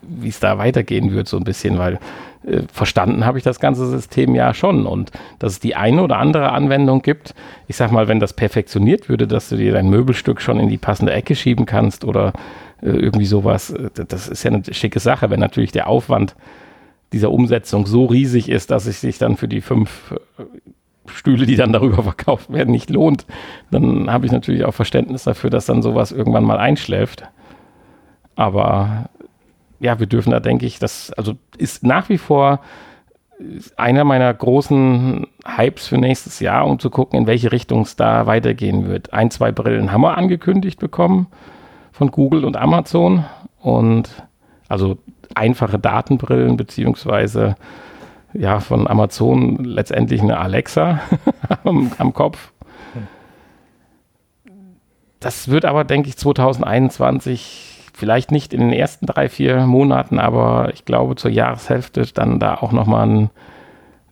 [0.01, 1.99] wie es da weitergehen wird, so ein bisschen, weil
[2.43, 6.17] äh, verstanden habe ich das ganze System ja schon und dass es die eine oder
[6.17, 7.35] andere Anwendung gibt.
[7.67, 10.77] Ich sag mal, wenn das perfektioniert würde, dass du dir dein Möbelstück schon in die
[10.79, 12.33] passende Ecke schieben kannst oder
[12.81, 16.35] äh, irgendwie sowas, äh, das ist ja eine schicke Sache, wenn natürlich der Aufwand
[17.13, 20.43] dieser Umsetzung so riesig ist, dass es sich dann für die fünf äh,
[21.05, 23.25] Stühle, die dann darüber verkauft werden, nicht lohnt,
[23.69, 27.23] dann habe ich natürlich auch Verständnis dafür, dass dann sowas irgendwann mal einschläft.
[28.35, 29.09] Aber
[29.81, 32.61] ja, wir dürfen da, denke ich, das also ist nach wie vor
[33.75, 38.27] einer meiner großen Hypes für nächstes Jahr, um zu gucken, in welche Richtung es da
[38.27, 39.11] weitergehen wird.
[39.13, 41.27] Ein, zwei Brillen haben wir angekündigt bekommen
[41.91, 43.25] von Google und Amazon
[43.59, 44.09] und
[44.69, 44.99] also
[45.33, 47.55] einfache Datenbrillen beziehungsweise
[48.33, 50.99] ja von Amazon letztendlich eine Alexa
[51.63, 52.51] am, am Kopf.
[55.19, 60.71] Das wird aber, denke ich, 2021 vielleicht nicht in den ersten drei, vier Monaten, aber
[60.73, 63.29] ich glaube zur Jahreshälfte dann da auch nochmal ein,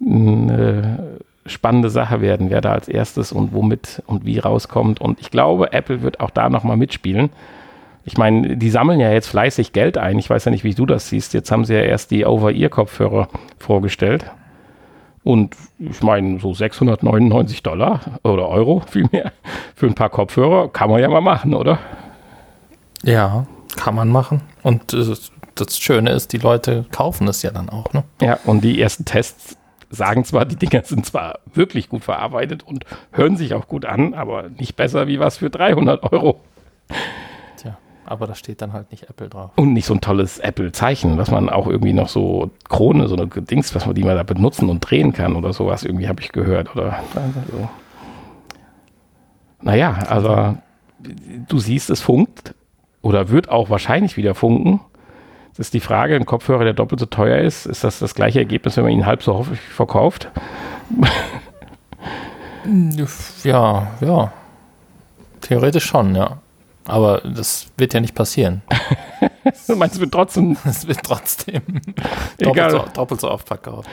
[0.05, 5.01] eine spannende Sache werden, wer da als erstes und womit und wie rauskommt.
[5.01, 7.29] Und ich glaube, Apple wird auch da nochmal mitspielen.
[8.05, 10.17] Ich meine, die sammeln ja jetzt fleißig Geld ein.
[10.19, 11.33] Ich weiß ja nicht, wie du das siehst.
[11.33, 14.25] Jetzt haben sie ja erst die Over-Ear-Kopfhörer vorgestellt.
[15.23, 19.31] Und ich meine, so 699 Dollar oder Euro vielmehr
[19.75, 21.79] für ein paar Kopfhörer kann man ja mal machen, oder?
[23.03, 24.41] Ja, kann man machen.
[24.63, 25.15] Und äh,
[25.55, 27.91] das Schöne ist, die Leute kaufen es ja dann auch.
[27.93, 28.03] Ne?
[28.21, 29.57] Ja, und die ersten Tests
[29.89, 34.13] sagen zwar, die Dinger sind zwar wirklich gut verarbeitet und hören sich auch gut an,
[34.13, 36.41] aber nicht besser wie was für 300 Euro.
[38.09, 39.51] Aber da steht dann halt nicht Apple drauf.
[39.55, 43.27] Und nicht so ein tolles Apple-Zeichen, was man auch irgendwie noch so Krone, so eine
[43.27, 46.31] Dings, was man die mal da benutzen und drehen kann oder sowas, irgendwie habe ich
[46.31, 46.75] gehört.
[46.75, 47.69] Oder also.
[49.61, 50.57] Naja, also
[51.47, 52.55] du siehst, es funkt
[53.01, 54.81] oder wird auch wahrscheinlich wieder funken.
[55.51, 58.39] Das ist die Frage, ein Kopfhörer, der doppelt so teuer ist, ist das das gleiche
[58.39, 60.29] Ergebnis, wenn man ihn halb so häufig verkauft?
[63.43, 64.33] ja, ja.
[65.41, 66.37] Theoretisch schon, ja.
[66.85, 68.61] Aber das wird ja nicht passieren.
[69.67, 70.57] du meinst, es wird trotzdem.
[70.65, 71.61] Es wird trotzdem
[72.39, 73.89] doppelt so, doppelt so oft verkauft.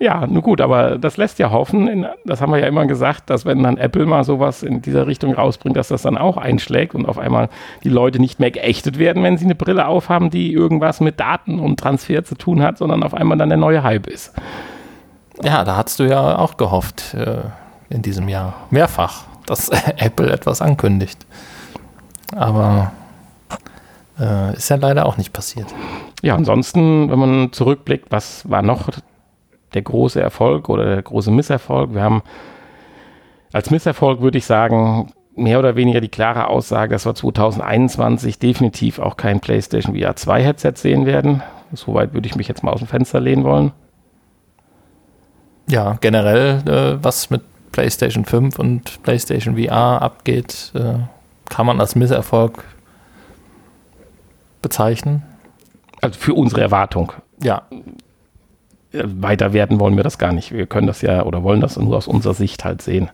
[0.00, 3.44] Ja, nun gut, aber das lässt ja hoffen, das haben wir ja immer gesagt, dass
[3.44, 7.06] wenn dann Apple mal sowas in dieser Richtung rausbringt, dass das dann auch einschlägt und
[7.06, 7.48] auf einmal
[7.82, 11.58] die Leute nicht mehr geächtet werden, wenn sie eine Brille aufhaben, die irgendwas mit Daten
[11.58, 14.32] und Transfer zu tun hat, sondern auf einmal dann der neue Hype ist.
[15.42, 17.38] Ja, da hast du ja auch gehofft äh,
[17.90, 18.54] in diesem Jahr.
[18.70, 21.26] Mehrfach, dass Apple etwas ankündigt.
[22.36, 22.92] Aber
[24.20, 25.66] äh, ist ja leider auch nicht passiert.
[26.22, 28.90] Ja, ansonsten, wenn man zurückblickt, was war noch
[29.74, 31.94] der große Erfolg oder der große Misserfolg?
[31.94, 32.22] Wir haben
[33.52, 38.98] als Misserfolg, würde ich sagen, mehr oder weniger die klare Aussage, dass wir 2021 definitiv
[38.98, 41.42] auch kein PlayStation VR 2 Headset sehen werden.
[41.72, 43.72] Soweit würde ich mich jetzt mal aus dem Fenster lehnen wollen.
[45.68, 50.94] Ja, generell, äh, was mit PlayStation 5 und PlayStation VR abgeht, äh,
[51.48, 52.64] kann man als Misserfolg
[54.62, 55.22] bezeichnen.
[56.00, 57.12] Also für unsere Erwartung.
[57.42, 57.62] Ja.
[58.92, 60.52] Äh, Weiter werten wollen wir das gar nicht.
[60.52, 63.10] Wir können das ja oder wollen das nur aus unserer Sicht halt sehen.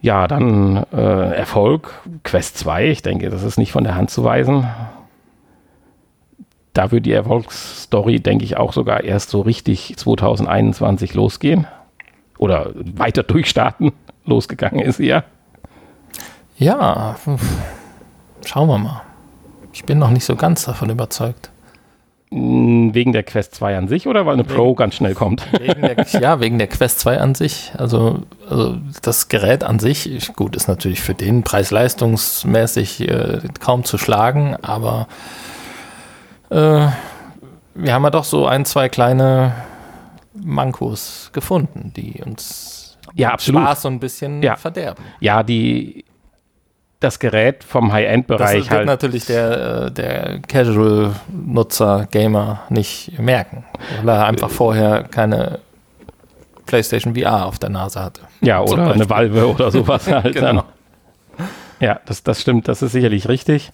[0.00, 1.92] Ja, dann äh, Erfolg,
[2.22, 2.88] Quest 2.
[2.88, 4.68] Ich denke, das ist nicht von der Hand zu weisen.
[6.72, 11.66] Da wird die Erfolgsstory, denke ich, auch sogar erst so richtig 2021 losgehen.
[12.38, 13.92] Oder weiter durchstarten.
[14.24, 15.24] Losgegangen ist sie ja.
[16.58, 17.16] Ja,
[18.44, 19.02] schauen wir mal.
[19.72, 21.50] Ich bin noch nicht so ganz davon überzeugt.
[22.30, 25.46] Wegen der Quest 2 an sich oder weil eine Pro ganz schnell kommt?
[25.60, 27.72] Wegen der, ja, wegen der Quest 2 an sich.
[27.78, 33.84] Also, also das Gerät an sich, ich- gut, ist natürlich für den preis-leistungsmäßig äh, kaum
[33.84, 35.08] zu schlagen, aber
[36.50, 36.88] äh,
[37.74, 39.52] wir haben ja doch so ein, zwei kleine
[40.34, 43.62] Mankos gefunden, die uns Ja, absolut.
[43.62, 44.56] Spaß so ein bisschen Ja.
[44.56, 45.02] verderben.
[45.20, 46.04] Ja, die,
[47.00, 48.86] das Gerät vom Das High-End-Bereich wird halt.
[48.86, 53.64] natürlich der, äh, der Casual-Nutzer, Gamer nicht merken,
[54.02, 55.60] weil er einfach vorher keine
[56.66, 58.22] PlayStation VR auf der Nase hatte.
[58.40, 59.08] Ja, oder eine.
[59.08, 60.34] Valve oder sowas halt.
[60.34, 60.46] Genau.
[60.46, 60.62] Dann.
[61.80, 63.70] Ja, das, das stimmt, das ist sicherlich richtig.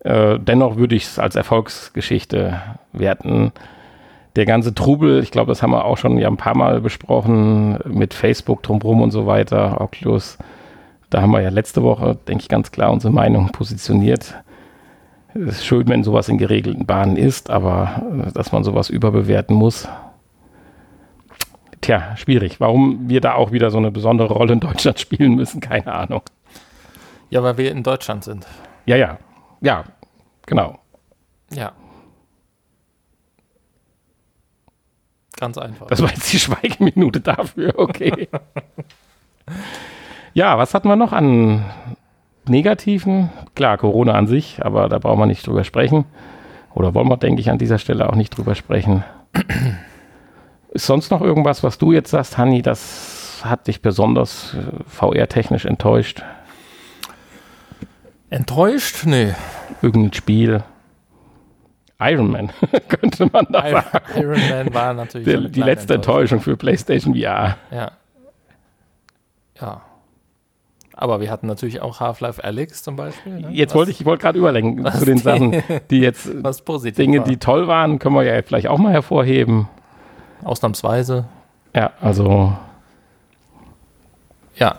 [0.00, 2.60] Äh, dennoch würde ich es als Erfolgsgeschichte
[2.92, 3.52] werten.
[4.36, 7.78] Der ganze Trubel, ich glaube, das haben wir auch schon ja ein paar Mal besprochen,
[7.84, 10.38] mit Facebook drumherum und so weiter, Oculus.
[11.12, 14.34] Da haben wir ja letzte Woche, denke ich, ganz klar unsere Meinung positioniert.
[15.34, 19.54] Es ist schön, wenn sowas in geregelten Bahnen ist, aber äh, dass man sowas überbewerten
[19.54, 19.88] muss,
[21.82, 22.60] Tja, schwierig.
[22.60, 26.22] Warum wir da auch wieder so eine besondere Rolle in Deutschland spielen müssen, keine Ahnung.
[27.28, 28.46] Ja, weil wir in Deutschland sind.
[28.86, 29.18] Ja, ja.
[29.60, 29.84] Ja,
[30.46, 30.78] genau.
[31.52, 31.72] Ja.
[35.38, 35.88] Ganz einfach.
[35.88, 38.28] Das war jetzt die Schweigeminute dafür, okay.
[40.34, 41.64] ja, was hatten wir noch an
[42.46, 43.30] Negativen?
[43.54, 46.04] Klar, Corona an sich, aber da brauchen wir nicht drüber sprechen.
[46.74, 49.04] Oder wollen wir, denke ich, an dieser Stelle auch nicht drüber sprechen.
[50.70, 55.66] Ist sonst noch irgendwas, was du jetzt sagst, Hanni, das hat dich besonders äh, VR-technisch
[55.66, 56.22] enttäuscht?
[58.30, 59.04] Enttäuscht?
[59.04, 59.34] Nee.
[59.82, 60.62] Irgendein Spiel?
[62.00, 62.50] Iron Man,
[62.88, 64.04] könnte man da Iron, sagen.
[64.16, 67.56] Iron Man war natürlich Der, die letzte Enttäuschung für PlayStation VR.
[67.70, 67.92] Ja.
[69.60, 69.82] Ja.
[71.02, 73.40] Aber wir hatten natürlich auch Half-Life Alyx zum Beispiel.
[73.40, 73.48] Ne?
[73.50, 76.28] Jetzt Was- wollte ich, ich wollte gerade überlenken zu den die- Sachen, die jetzt
[76.96, 77.24] Dinge, war.
[77.26, 79.68] die toll waren, können wir ja vielleicht auch mal hervorheben.
[80.44, 81.24] Ausnahmsweise.
[81.74, 82.52] Ja, also
[84.54, 84.76] Ja.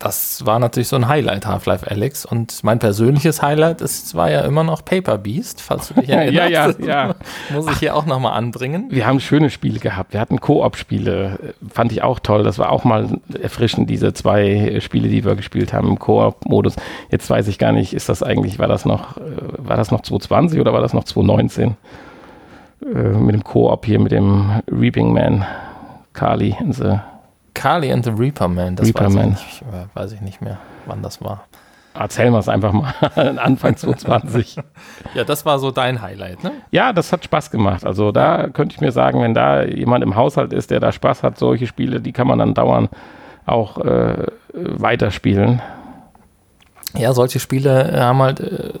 [0.00, 2.24] Das war natürlich so ein Highlight, Half-Life Alyx.
[2.24, 6.20] Und mein persönliches Highlight ist, war ja immer noch Paper Beast, falls du dich Ja,
[6.20, 6.78] erinnerst.
[6.80, 7.14] ja, ja.
[7.52, 8.86] Muss ich hier auch nochmal anbringen.
[8.90, 10.12] wir haben schöne Spiele gehabt.
[10.12, 12.44] Wir hatten Koop-Spiele, fand ich auch toll.
[12.44, 13.08] Das war auch mal
[13.42, 16.76] erfrischend, diese zwei äh, Spiele, die wir gespielt haben im Koop-Modus.
[17.10, 19.20] Jetzt weiß ich gar nicht, ist das eigentlich, war das noch, äh,
[19.58, 21.76] war das noch 2020 oder war das noch 2019?
[22.82, 25.44] Äh, mit dem Koop hier, mit dem Reaping Man,
[26.12, 26.98] Kali in the
[27.58, 29.32] Carly and the Reaper Man, das Reaper weiß, Man.
[29.32, 31.44] Ich äh, weiß ich nicht mehr, wann das war.
[31.94, 32.94] Erzählen wir es einfach mal.
[33.38, 34.56] Anfang 2020.
[35.14, 36.52] Ja, das war so dein Highlight, ne?
[36.70, 37.84] Ja, das hat Spaß gemacht.
[37.84, 41.22] Also da könnte ich mir sagen, wenn da jemand im Haushalt ist, der da Spaß
[41.22, 42.90] hat, solche Spiele, die kann man dann dauernd
[43.46, 45.62] auch äh, weiterspielen.
[46.94, 48.72] Ja, solche Spiele äh, haben halt äh,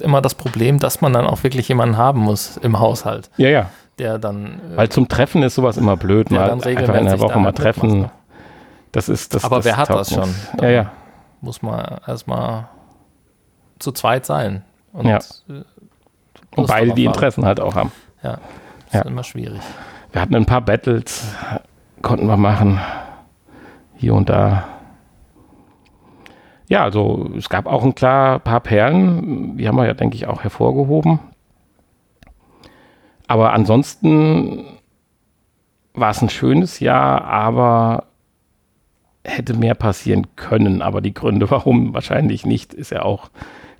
[0.00, 3.70] immer das Problem, dass man dann auch wirklich jemanden haben muss im Haushalt, Ja, ja.
[3.98, 4.60] Der dann.
[4.72, 6.30] Äh, Weil zum Treffen ist sowas immer blöd.
[6.30, 8.10] Mal dann einfach in der Woche mal treffen.
[8.92, 9.44] Das ist das.
[9.44, 10.34] Aber das wer hat das schon?
[10.60, 10.92] Ja, ja.
[11.40, 12.68] muss man erstmal
[13.78, 14.64] zu zweit sein.
[14.92, 15.18] Und, Ja.
[15.18, 15.62] äh,
[16.56, 17.04] Und beide die.
[17.04, 17.92] Interessen halt auch haben.
[18.22, 18.38] Ja,
[18.86, 19.00] das Ja.
[19.00, 19.60] ist immer schwierig.
[20.12, 21.34] Wir hatten ein paar Battles,
[22.02, 22.80] konnten wir machen.
[23.96, 24.64] Hier und da.
[26.68, 30.26] Ja, also es gab auch ein klar paar Perlen, die haben wir ja, denke ich,
[30.26, 31.18] auch hervorgehoben.
[33.28, 34.64] Aber ansonsten
[35.94, 38.04] war es ein schönes Jahr, aber
[39.24, 40.82] hätte mehr passieren können.
[40.82, 43.30] Aber die Gründe, warum wahrscheinlich nicht, ist ja auch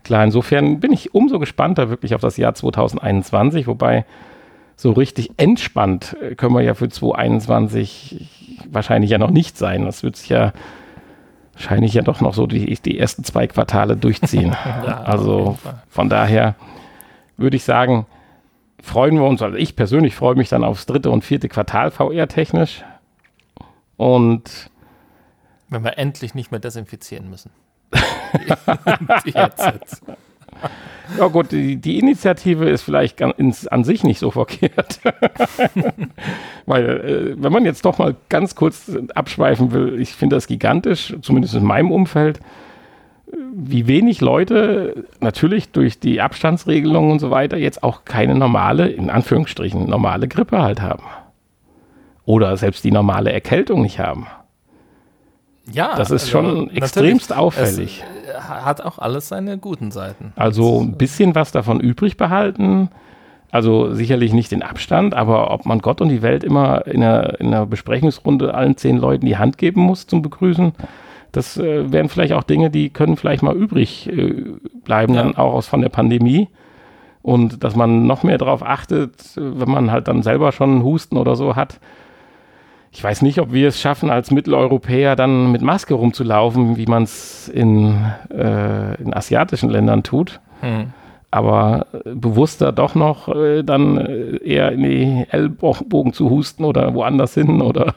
[0.05, 0.23] klar.
[0.23, 4.05] Insofern bin ich umso gespannter wirklich auf das Jahr 2021, wobei
[4.77, 9.85] so richtig entspannt äh, können wir ja für 2021 wahrscheinlich ja noch nicht sein.
[9.85, 10.53] Das wird sich ja
[11.55, 14.55] wahrscheinlich ja doch noch so die, die ersten zwei Quartale durchziehen.
[14.87, 15.59] Ja, also
[15.89, 16.55] von daher
[17.37, 18.07] würde ich sagen,
[18.83, 22.85] freuen wir uns, also ich persönlich freue mich dann aufs dritte und vierte Quartal VR-technisch.
[23.97, 24.71] Und
[25.69, 27.51] Wenn wir endlich nicht mehr desinfizieren müssen.
[29.27, 30.03] die, Headsets.
[31.17, 35.01] Ja gut, die, die Initiative ist vielleicht ins, an sich nicht so verkehrt.
[36.67, 41.17] Weil, äh, wenn man jetzt doch mal ganz kurz abschweifen will, ich finde das gigantisch,
[41.23, 42.41] zumindest in meinem Umfeld,
[43.55, 49.11] wie wenig Leute natürlich durch die Abstandsregelungen und so weiter jetzt auch keine normale, in
[49.11, 51.05] Anführungsstrichen, normale Grippe halt haben.
[52.25, 54.27] Oder selbst die normale Erkältung nicht haben.
[55.71, 58.05] Ja, das ist also schon extremst auffällig.
[58.27, 60.33] Es hat auch alles seine guten Seiten.
[60.37, 62.91] Also ein bisschen was davon übrig behalten.
[63.51, 67.41] Also sicherlich nicht den Abstand, aber ob man Gott und die Welt immer in einer,
[67.41, 70.73] in einer Besprechungsrunde allen zehn Leuten die Hand geben muss zum Begrüßen,
[71.33, 74.45] das äh, wären vielleicht auch Dinge, die können vielleicht mal übrig äh,
[74.85, 75.23] bleiben, ja.
[75.23, 76.49] dann auch aus von der Pandemie.
[77.23, 81.37] Und dass man noch mehr darauf achtet, wenn man halt dann selber schon Husten oder
[81.37, 81.79] so hat.
[82.91, 87.03] Ich weiß nicht, ob wir es schaffen, als Mitteleuropäer dann mit Maske rumzulaufen, wie man
[87.03, 90.41] es in, äh, in asiatischen Ländern tut.
[90.61, 90.93] Hm.
[91.31, 97.35] Aber bewusster doch noch äh, dann äh, eher in die Ellbogen zu husten oder woanders
[97.35, 97.95] hin oder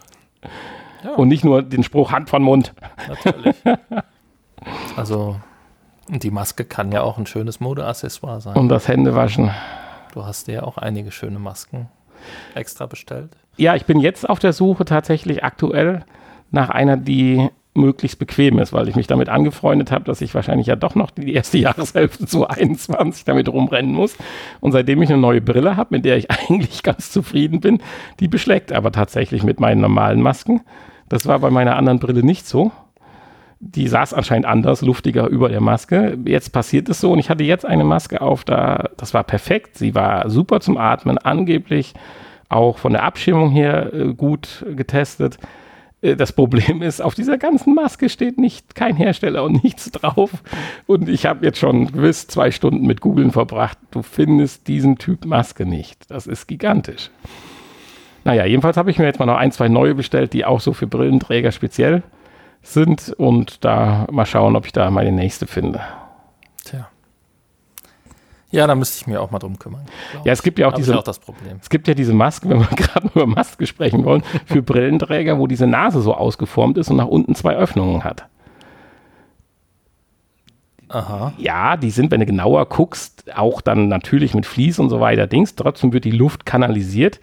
[1.03, 1.15] ja.
[1.15, 2.73] Und nicht nur den Spruch Hand von Mund.
[3.07, 3.55] Natürlich.
[4.95, 5.37] also,
[6.07, 8.55] die Maske kann ja auch ein schönes Modeaccessoire sein.
[8.55, 9.51] Und das Händewaschen.
[10.13, 11.89] Du hast dir ja auch einige schöne Masken
[12.53, 13.31] extra bestellt.
[13.57, 16.05] Ja, ich bin jetzt auf der Suche tatsächlich aktuell
[16.51, 20.67] nach einer, die möglichst bequem ist, weil ich mich damit angefreundet habe, dass ich wahrscheinlich
[20.67, 24.17] ja doch noch die erste Jahreshälfte zu 21 damit rumrennen muss.
[24.59, 27.81] Und seitdem ich eine neue Brille habe, mit der ich eigentlich ganz zufrieden bin,
[28.19, 30.61] die beschlägt aber tatsächlich mit meinen normalen Masken.
[31.11, 32.71] Das war bei meiner anderen Brille nicht so.
[33.59, 36.17] Die saß anscheinend anders, luftiger über der Maske.
[36.25, 39.77] Jetzt passiert es so und ich hatte jetzt eine Maske auf, da, das war perfekt.
[39.77, 41.95] Sie war super zum Atmen, angeblich
[42.47, 45.37] auch von der Abschirmung her äh, gut getestet.
[46.01, 50.31] Äh, das Problem ist, auf dieser ganzen Maske steht nicht kein Hersteller und nichts drauf.
[50.87, 53.77] Und ich habe jetzt schon gewiss zwei Stunden mit Googlen verbracht.
[53.91, 56.09] Du findest diesen Typ Maske nicht.
[56.09, 57.11] Das ist gigantisch.
[58.23, 60.73] Naja, jedenfalls habe ich mir jetzt mal noch ein, zwei neue bestellt, die auch so
[60.73, 62.03] für Brillenträger speziell
[62.61, 65.81] sind und da mal schauen, ob ich da meine nächste finde.
[66.63, 66.87] Tja.
[68.51, 69.85] Ja, da müsste ich mir auch mal drum kümmern.
[70.25, 71.57] Ja, es gibt ja auch diese, auch das Problem.
[71.61, 75.47] Es gibt ja diese Masken, wenn wir gerade über Masken sprechen wollen, für Brillenträger, wo
[75.47, 78.25] diese Nase so ausgeformt ist und nach unten zwei Öffnungen hat.
[80.89, 81.33] Aha.
[81.37, 85.25] Ja, die sind, wenn du genauer guckst, auch dann natürlich mit Vlies und so weiter
[85.25, 85.55] Dings.
[85.55, 87.21] Trotzdem wird die Luft kanalisiert.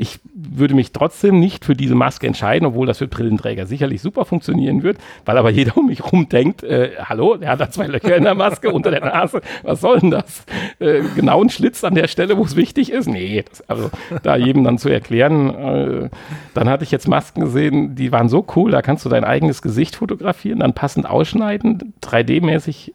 [0.00, 4.24] Ich würde mich trotzdem nicht für diese Maske entscheiden, obwohl das für Brillenträger sicherlich super
[4.24, 7.86] funktionieren wird, weil aber jeder um mich rum denkt, äh, hallo, der hat da zwei
[7.86, 10.46] Löcher in der Maske unter der Nase, was soll denn das?
[10.78, 13.08] Äh, genau ein Schlitz an der Stelle, wo es wichtig ist?
[13.08, 13.90] Nee, das, also
[14.22, 16.08] da jedem dann zu erklären, äh,
[16.54, 19.60] dann hatte ich jetzt Masken gesehen, die waren so cool, da kannst du dein eigenes
[19.60, 22.94] Gesicht fotografieren, dann passend ausschneiden, 3D-mäßig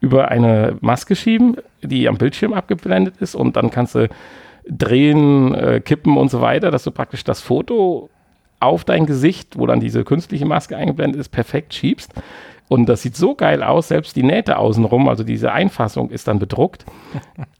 [0.00, 4.08] über eine Maske schieben, die am Bildschirm abgeblendet ist und dann kannst du
[4.68, 8.10] drehen, äh, kippen und so weiter, dass du praktisch das Foto
[8.60, 12.12] auf dein Gesicht, wo dann diese künstliche Maske eingeblendet ist, perfekt schiebst.
[12.68, 16.38] Und das sieht so geil aus, selbst die Nähte außenrum, also diese Einfassung ist dann
[16.38, 16.84] bedruckt.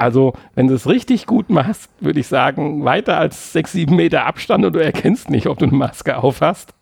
[0.01, 4.27] Also, wenn du es richtig gut machst, würde ich sagen, weiter als sechs, sieben Meter
[4.27, 6.73] Abstand und du erkennst nicht, ob du eine Maske auf hast.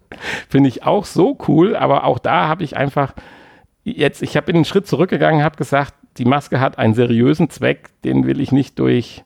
[0.51, 3.15] Finde ich auch so cool, aber auch da habe ich einfach
[3.85, 8.27] jetzt, ich habe einen Schritt zurückgegangen, habe gesagt, die Maske hat einen seriösen Zweck, den
[8.27, 9.25] will ich nicht durch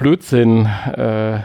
[0.00, 0.64] Blödsinn
[0.96, 1.40] äh,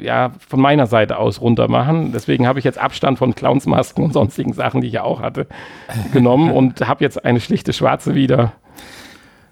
[0.00, 2.10] ja, von meiner Seite aus runter machen.
[2.12, 5.46] Deswegen habe ich jetzt Abstand von Clownsmasken und sonstigen Sachen, die ich ja auch hatte,
[6.12, 8.52] genommen und habe jetzt eine schlichte schwarze wieder.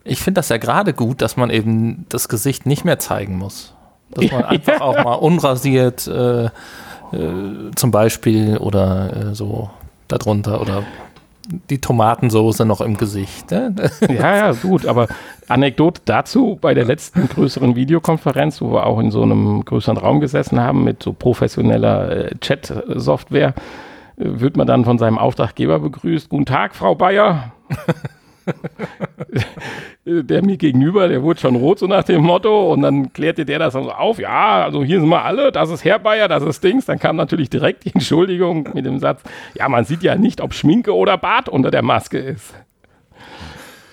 [0.05, 3.75] Ich finde das ja gerade gut, dass man eben das Gesicht nicht mehr zeigen muss.
[4.11, 6.51] Dass man einfach auch mal unrasiert äh, äh,
[7.75, 9.69] zum Beispiel oder äh, so
[10.09, 10.83] darunter oder
[11.71, 13.51] die Tomatensoße noch im Gesicht.
[13.51, 13.75] Ne?
[14.09, 15.09] Ja, ja, gut, aber
[15.49, 20.21] Anekdote dazu, bei der letzten größeren Videokonferenz, wo wir auch in so einem größeren Raum
[20.21, 23.53] gesessen haben mit so professioneller äh, Chat-Software, äh,
[24.17, 26.29] wird man dann von seinem Auftraggeber begrüßt.
[26.29, 27.53] Guten Tag, Frau Bayer.
[30.05, 32.73] der mir gegenüber, der wurde schon rot, so nach dem Motto.
[32.73, 34.19] Und dann klärte der das dann so auf.
[34.19, 35.53] Ja, also hier sind wir alle.
[35.53, 36.87] Das ist Herr Bayer, das ist Dings.
[36.87, 39.23] Dann kam natürlich direkt die Entschuldigung mit dem Satz:
[39.55, 42.55] Ja, man sieht ja nicht, ob Schminke oder Bart unter der Maske ist.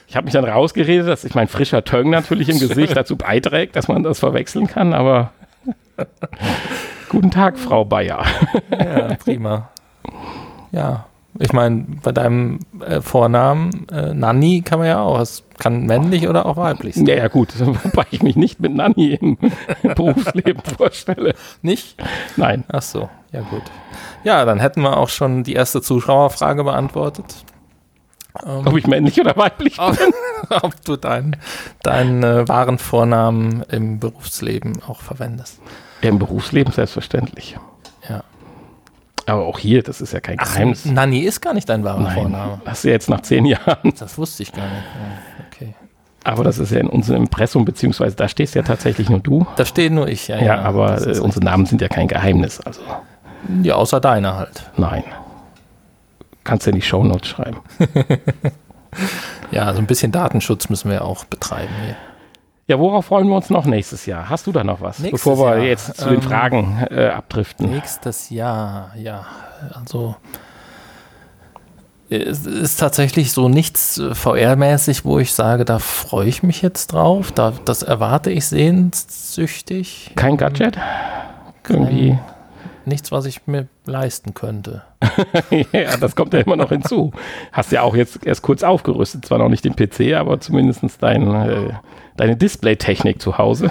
[0.08, 3.78] Ich habe mich dann rausgeredet, dass ich mein frischer Töng natürlich im Gesicht dazu beiträgt,
[3.78, 5.32] dass man das verwechseln kann, aber
[7.10, 8.25] guten Tag, Frau Bayer.
[8.71, 9.69] ja, prima.
[10.73, 11.06] Ja,
[11.40, 16.27] ich meine, bei deinem äh, Vornamen äh, Nanni kann man ja auch, es kann männlich
[16.27, 17.06] oder auch weiblich sein.
[17.06, 19.38] Ja, ja, gut, wobei ich mich nicht mit Nanni im
[19.96, 21.34] Berufsleben vorstelle.
[21.62, 21.96] Nicht?
[22.36, 22.65] Nein.
[22.67, 23.63] Ach so, ja gut.
[24.23, 27.46] Ja, dann hätten wir auch schon die erste Zuschauerfrage beantwortet.
[28.46, 30.13] Ähm, Ob ich männlich oder weiblich bin?
[30.62, 31.38] ob du deinen
[31.84, 35.62] dein, äh, wahren Vornamen im Berufsleben auch verwendest.
[36.02, 37.58] Im Berufsleben selbstverständlich.
[39.28, 39.34] Ja.
[39.36, 40.86] Aber auch hier, das ist ja kein Geheimnis.
[40.86, 42.62] Nanni ist gar nicht dein wahrer Nein, Vorname.
[42.65, 43.94] hast du ja jetzt nach zehn Jahren.
[44.00, 44.84] Das wusste ich gar nicht.
[44.84, 45.74] Ja, okay.
[46.24, 49.46] Aber das ist ja in unserem Impressum, beziehungsweise da stehst ja tatsächlich nur du.
[49.56, 50.40] Da steht nur ich, ja.
[50.42, 52.60] Ja, aber das äh, ist unsere Namen sind ja kein Geheimnis.
[52.62, 52.82] Also
[53.63, 54.63] ja, außer deiner halt.
[54.78, 55.04] nein.
[56.44, 57.58] Kannst ja in die Shownotes schreiben.
[59.52, 61.96] Ja, also ein bisschen Datenschutz müssen wir auch betreiben hier.
[62.72, 64.30] Ja, worauf freuen wir uns noch nächstes Jahr?
[64.30, 65.00] Hast du da noch was?
[65.00, 67.69] Nächstes Bevor wir Jahr, jetzt zu ähm, den Fragen äh, abdriften.
[67.69, 69.26] Nächstes Jahr, ja.
[69.74, 70.15] Also
[72.10, 76.94] es ist tatsächlich so nichts äh, VR-mäßig, wo ich sage, da freue ich mich jetzt
[76.94, 77.34] drauf.
[77.34, 80.12] Da, das erwarte ich sehnsüchtig.
[80.15, 80.78] Kein Gadget?
[81.67, 82.17] Irgendwie.
[82.86, 84.82] Nichts, was ich mir leisten könnte.
[85.71, 87.12] ja, das kommt ja immer noch hinzu.
[87.52, 91.34] Hast ja auch jetzt erst kurz aufgerüstet, zwar noch nicht den PC, aber zumindest dein,
[91.34, 91.73] äh,
[92.17, 93.69] deine Display-Technik zu Hause.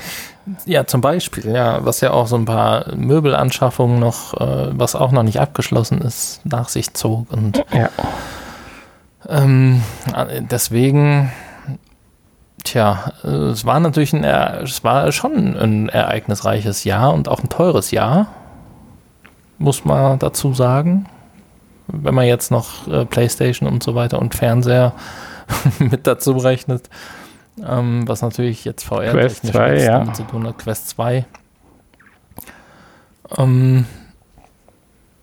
[0.64, 5.12] Ja, zum Beispiel, ja, was ja auch so ein paar Möbelanschaffungen noch, äh, was auch
[5.12, 7.30] noch nicht abgeschlossen ist, nach sich zog.
[7.32, 7.88] Und Ja.
[9.28, 9.82] ähm,
[10.16, 11.30] äh, deswegen,
[12.64, 17.90] tja, es war natürlich ein, es war schon ein ereignisreiches Jahr und auch ein teures
[17.90, 18.28] Jahr,
[19.60, 21.06] muss man dazu sagen.
[21.86, 24.92] Wenn man jetzt noch äh, Playstation und so weiter und Fernseher
[25.78, 26.88] mit dazu rechnet,
[27.64, 29.98] ähm, was natürlich jetzt VR Quest 2, nichts ja.
[29.98, 31.26] damit zu tun hat, Quest 2.
[33.36, 33.86] Ähm,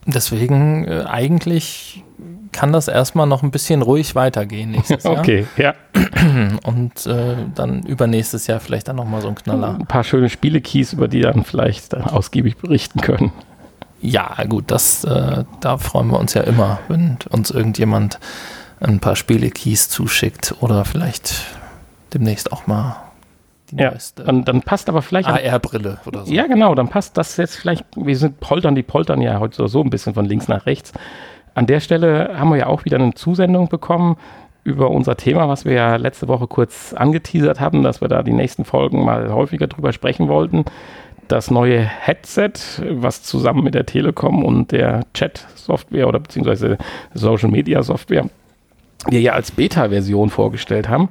[0.06, 2.04] deswegen äh, eigentlich
[2.52, 5.20] kann das erstmal noch ein bisschen ruhig weitergehen nächstes Jahr.
[5.20, 5.74] Okay, ja.
[6.64, 9.76] Und äh, dann übernächstes Jahr vielleicht dann nochmal so ein Knaller.
[9.80, 13.32] Ein paar schöne Spielekeys, über die dann vielleicht dann ausgiebig berichten können.
[14.02, 18.20] Ja, gut, das, äh, da freuen wir uns ja immer, wenn uns irgendjemand
[18.80, 21.46] ein paar Spiele-Keys zuschickt oder vielleicht
[22.14, 22.96] demnächst auch mal
[23.72, 25.28] die Ja, neueste dann, dann passt aber vielleicht.
[25.28, 26.34] AR-Brille oder so.
[26.34, 27.86] Ja, genau, dann passt das jetzt vielleicht.
[27.96, 30.94] Wir sind poltern, die poltern ja heute so, so ein bisschen von links nach rechts.
[31.54, 34.18] An der Stelle haben wir ja auch wieder eine Zusendung bekommen
[34.64, 38.34] über unser Thema, was wir ja letzte Woche kurz angeteasert haben, dass wir da die
[38.34, 40.66] nächsten Folgen mal häufiger drüber sprechen wollten.
[41.28, 42.54] Das neue Headset,
[42.90, 46.78] was zusammen mit der Telekom und der Chat-Software oder beziehungsweise
[47.14, 48.30] Social-Media-Software
[49.06, 51.10] wir ja als Beta-Version vorgestellt haben.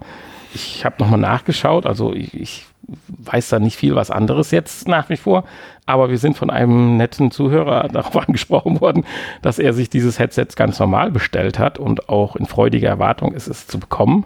[0.55, 2.67] Ich habe nochmal nachgeschaut, also ich, ich
[3.09, 5.45] weiß da nicht viel was anderes jetzt nach wie vor,
[5.87, 9.05] aber wir sind von einem netten Zuhörer darauf angesprochen worden,
[9.43, 13.49] dass er sich dieses Headset ganz normal bestellt hat und auch in freudiger Erwartung ist
[13.49, 14.25] es zu bekommen.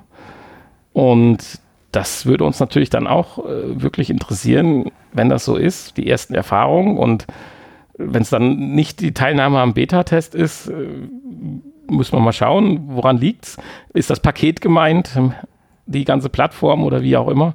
[0.92, 1.60] Und
[1.92, 6.34] das würde uns natürlich dann auch äh, wirklich interessieren, wenn das so ist, die ersten
[6.34, 7.26] Erfahrungen und
[7.98, 10.86] wenn es dann nicht die Teilnahme am Beta-Test ist, äh,
[11.90, 13.56] müssen wir mal schauen, woran liegt's?
[13.92, 15.18] Ist das Paket gemeint,
[15.86, 17.54] die ganze Plattform oder wie auch immer?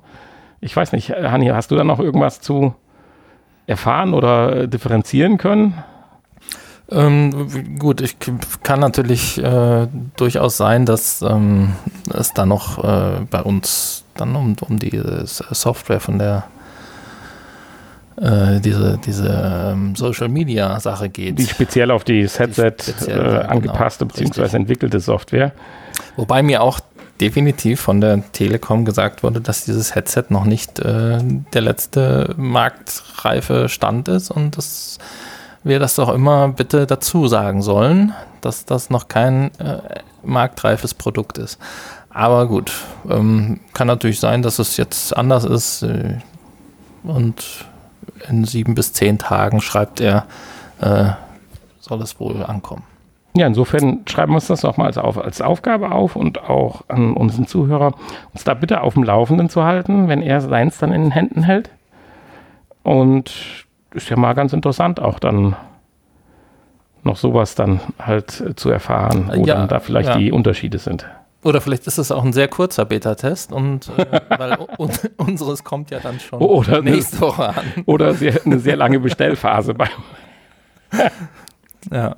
[0.60, 2.76] Ich weiß nicht, Hanni, hast du da noch irgendwas zu
[3.66, 5.76] erfahren oder differenzieren können?
[6.92, 8.18] Ähm, gut, ich
[8.62, 11.74] kann natürlich äh, durchaus sein, dass ähm,
[12.14, 16.44] es da noch äh, bei uns dann um, um die äh, Software von der
[18.22, 21.40] äh, diese, diese ähm, Social Media Sache geht.
[21.40, 22.76] Die speziell auf dieses Headset
[23.08, 24.56] äh, ja, angepasste genau, bzw.
[24.56, 25.54] entwickelte Software.
[26.16, 26.80] Wobei mir auch
[27.20, 31.22] definitiv von der Telekom gesagt wurde, dass dieses Headset noch nicht der
[31.54, 35.00] letzte marktreife Stand ist und dass
[35.66, 39.80] wir das doch immer bitte dazu sagen sollen, dass das noch kein äh,
[40.24, 41.60] marktreifes Produkt ist.
[42.10, 42.72] Aber gut,
[43.10, 46.20] ähm, kann natürlich sein, dass es jetzt anders ist äh,
[47.04, 47.66] und
[48.30, 50.26] in sieben bis zehn Tagen schreibt er,
[50.80, 51.10] äh,
[51.80, 52.84] soll es wohl ankommen.
[53.36, 56.84] Ja, insofern schreiben wir uns das auch mal als, auf, als Aufgabe auf und auch
[56.88, 57.94] an unseren Zuhörer,
[58.34, 61.44] uns da bitte auf dem Laufenden zu halten, wenn er seins dann in den Händen
[61.44, 61.70] hält.
[62.84, 63.65] Und
[63.96, 65.56] ist ja mal ganz interessant, auch dann
[67.04, 70.18] noch sowas dann halt äh, zu erfahren, wo Ja, dann da vielleicht ja.
[70.18, 71.06] die Unterschiede sind.
[71.44, 75.92] Oder vielleicht ist es auch ein sehr kurzer Beta-Test und äh, weil un unseres kommt
[75.92, 77.56] ja dann schon Oder eine- nächste Woche an.
[77.86, 79.88] Oder sehr, eine sehr lange Bestellphase bei
[81.92, 82.16] Ja.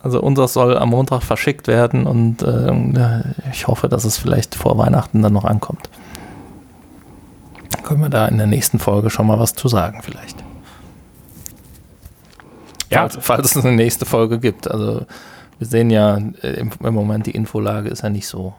[0.00, 4.76] Also unseres soll am Montag verschickt werden und ja, ich hoffe, dass es vielleicht vor
[4.76, 5.90] Weihnachten dann noch ankommt.
[7.84, 10.42] Können wir da in der nächsten Folge schon mal was zu sagen vielleicht.
[12.92, 13.00] Ja.
[13.00, 14.70] Falls, falls es eine nächste Folge gibt.
[14.70, 15.06] Also
[15.58, 18.54] wir sehen ja, äh, im, im Moment die Infolage ist ja nicht so.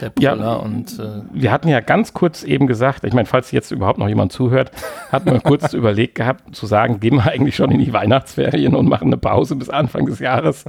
[0.00, 3.50] Der Ja, Brüller und äh, Wir hatten ja ganz kurz eben gesagt, ich meine, falls
[3.50, 4.70] jetzt überhaupt noch jemand zuhört,
[5.10, 8.88] hatten wir kurz überlegt gehabt, zu sagen, gehen wir eigentlich schon in die Weihnachtsferien und
[8.88, 10.64] machen eine Pause bis Anfang des Jahres,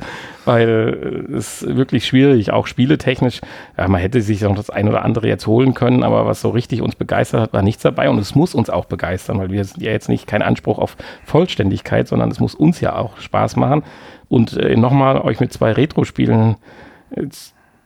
[0.45, 3.41] weil es ist wirklich schwierig, auch spieletechnisch.
[3.77, 6.49] Ja, man hätte sich noch das ein oder andere jetzt holen können, aber was so
[6.49, 9.63] richtig uns begeistert hat, war nichts dabei und es muss uns auch begeistern, weil wir
[9.63, 13.55] sind ja jetzt nicht kein Anspruch auf Vollständigkeit, sondern es muss uns ja auch Spaß
[13.55, 13.83] machen.
[14.29, 16.55] Und äh, nochmal euch mit zwei Retro-Spielen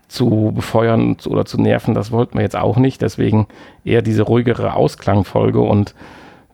[0.08, 3.02] zu befeuern oder zu nerven, das wollten wir jetzt auch nicht.
[3.02, 3.48] Deswegen
[3.84, 5.94] eher diese ruhigere Ausklangfolge und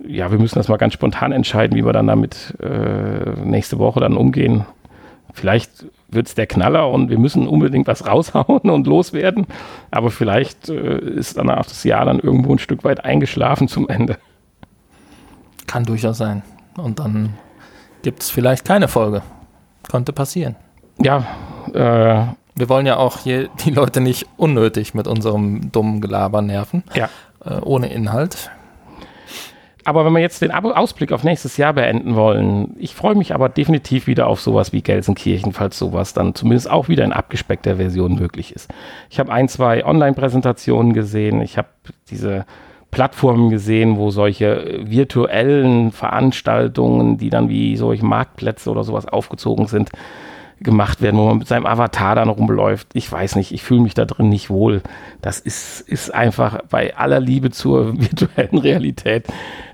[0.05, 3.99] ja, wir müssen das mal ganz spontan entscheiden, wie wir dann damit äh, nächste Woche
[3.99, 4.65] dann umgehen.
[5.33, 9.47] Vielleicht wird es der Knaller und wir müssen unbedingt was raushauen und loswerden.
[9.91, 13.87] Aber vielleicht äh, ist dann auch das Jahr dann irgendwo ein Stück weit eingeschlafen zum
[13.87, 14.17] Ende.
[15.67, 16.43] kann durchaus sein.
[16.77, 17.35] Und dann
[18.01, 19.21] gibt es vielleicht keine Folge.
[19.89, 20.55] Konnte passieren.
[20.99, 21.25] Ja,
[21.73, 22.25] äh,
[22.55, 27.09] Wir wollen ja auch hier die Leute nicht unnötig mit unserem dummen Gelaber nerven, ja.
[27.45, 28.51] äh, ohne Inhalt.
[29.85, 33.49] Aber wenn wir jetzt den Ausblick auf nächstes Jahr beenden wollen, ich freue mich aber
[33.49, 38.15] definitiv wieder auf sowas wie Gelsenkirchen, falls sowas dann zumindest auch wieder in abgespeckter Version
[38.15, 38.69] möglich ist.
[39.09, 41.67] Ich habe ein, zwei Online-Präsentationen gesehen, ich habe
[42.09, 42.45] diese
[42.91, 49.65] Plattformen gesehen, wo solche äh, virtuellen Veranstaltungen, die dann wie solche Marktplätze oder sowas aufgezogen
[49.67, 49.89] sind,
[50.63, 52.87] gemacht werden, wo man mit seinem Avatar dann rumläuft.
[52.93, 54.81] Ich weiß nicht, ich fühle mich da drin nicht wohl.
[55.21, 59.27] Das ist, ist einfach bei aller Liebe zur virtuellen Realität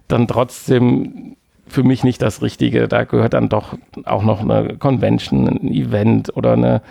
[0.08, 1.36] dann trotzdem
[1.68, 2.88] für mich nicht das Richtige.
[2.88, 6.82] Da gehört dann doch auch noch eine Convention, ein Event oder eine,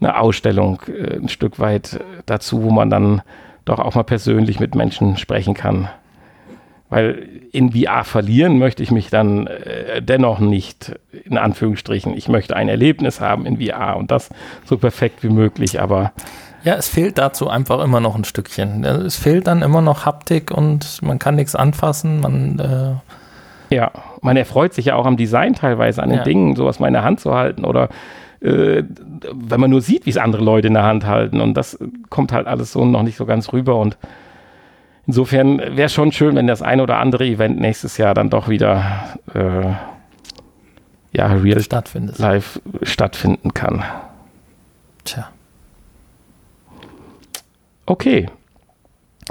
[0.00, 3.22] eine Ausstellung äh, ein Stück weit dazu, wo man dann
[3.64, 5.88] doch auch mal persönlich mit Menschen sprechen kann.
[6.90, 10.92] Weil in VR verlieren möchte ich mich dann äh, dennoch nicht,
[11.24, 12.16] in Anführungsstrichen.
[12.16, 14.30] Ich möchte ein Erlebnis haben in VR und das
[14.64, 16.12] so perfekt wie möglich, aber
[16.64, 18.84] Ja, es fehlt dazu einfach immer noch ein Stückchen.
[18.84, 22.20] Es fehlt dann immer noch Haptik und man kann nichts anfassen.
[22.20, 23.90] Man, äh, Ja,
[24.22, 26.24] man erfreut sich ja auch am Design teilweise, an den Ja.
[26.24, 27.90] Dingen, sowas mal in der Hand zu halten oder
[28.40, 28.82] äh,
[29.32, 31.76] wenn man nur sieht, wie es andere Leute in der Hand halten und das
[32.08, 33.98] kommt halt alles so noch nicht so ganz rüber und
[35.08, 39.18] insofern wäre schon schön, wenn das ein oder andere Event nächstes Jahr dann doch wieder
[39.34, 39.72] äh,
[41.12, 42.18] ja, real stattfindet.
[42.18, 43.82] live stattfinden kann.
[45.04, 45.30] Tja.
[47.86, 48.28] Okay.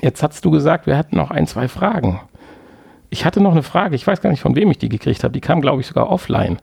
[0.01, 2.19] Jetzt hast du gesagt, wir hatten noch ein, zwei Fragen.
[3.09, 5.31] Ich hatte noch eine Frage, ich weiß gar nicht, von wem ich die gekriegt habe.
[5.31, 6.57] Die kam, glaube ich, sogar offline.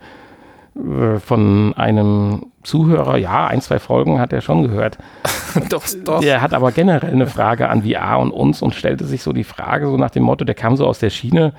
[0.77, 4.99] Äh, Von einem Zuhörer, ja, ein, zwei Folgen hat er schon gehört.
[5.71, 6.21] doch, doch.
[6.21, 9.45] Der hat aber generell eine Frage an VR und uns und stellte sich so die
[9.45, 11.53] Frage, so nach dem Motto, der kam so aus der Schiene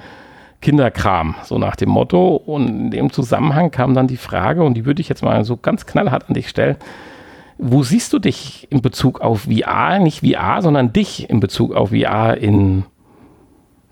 [0.62, 2.36] Kinderkram, so nach dem Motto.
[2.36, 5.58] Und in dem Zusammenhang kam dann die Frage, und die würde ich jetzt mal so
[5.58, 6.78] ganz knallhart an dich stellen.
[7.58, 10.00] Wo siehst du dich in Bezug auf VR?
[10.00, 12.84] Nicht VR, sondern dich in Bezug auf VR in,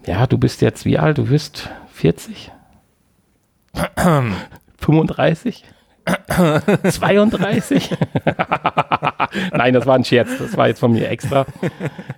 [0.06, 1.18] ja, du bist jetzt wie alt?
[1.18, 2.52] Du bist 40?
[4.84, 5.64] 35?
[6.90, 7.92] 32?
[9.54, 10.30] Nein, das war ein Scherz.
[10.38, 11.46] Das war jetzt von mir extra.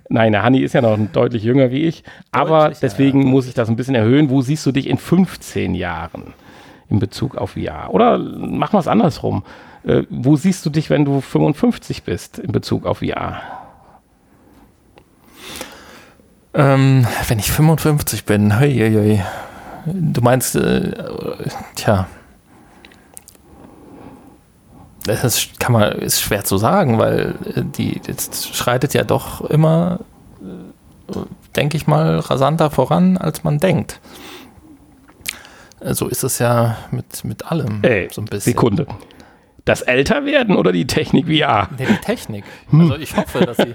[0.08, 2.02] Nein, der Hanni ist ja noch deutlich jünger wie ich.
[2.32, 4.30] Aber Deutlich, deswegen muss ich das ein bisschen erhöhen.
[4.30, 6.34] Wo siehst du dich in 15 Jahren
[6.88, 7.90] in Bezug auf VR?
[7.90, 9.44] Oder machen wir es andersrum.
[9.84, 13.40] Äh, wo siehst du dich, wenn du 55 bist in Bezug auf VR?
[16.54, 19.26] Ähm, wenn ich 55 bin, hei, hei, hei.
[19.84, 20.92] du meinst, äh,
[21.74, 22.08] tja,
[25.06, 30.00] das kann man, ist schwer zu sagen, weil äh, die jetzt schreitet ja doch immer,
[30.42, 31.14] äh,
[31.54, 34.00] denke ich mal, rasanter voran, als man denkt.
[35.80, 38.52] Äh, So ist es ja mit, mit allem Ey, so ein bisschen.
[38.52, 38.86] Sekunde.
[39.66, 41.68] Das Älterwerden oder die Technik VR?
[41.76, 42.44] Nee, die Technik.
[42.70, 42.82] Hm.
[42.82, 43.74] Also ich hoffe, dass sie,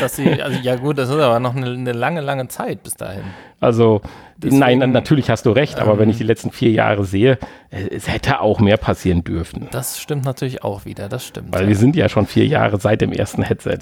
[0.00, 2.94] dass sie, also ja gut, das ist aber noch eine, eine lange, lange Zeit bis
[2.94, 3.22] dahin.
[3.58, 4.02] Also,
[4.36, 7.38] Deswegen- nein, natürlich hast du recht, aber Ähm, wenn ich die letzten vier Jahre sehe,
[7.70, 9.66] äh, es hätte auch mehr passieren dürfen.
[9.70, 11.54] Das stimmt natürlich auch wieder, das stimmt.
[11.54, 11.68] Weil ja.
[11.68, 13.78] wir sind ja schon vier Jahre seit dem ersten Headset.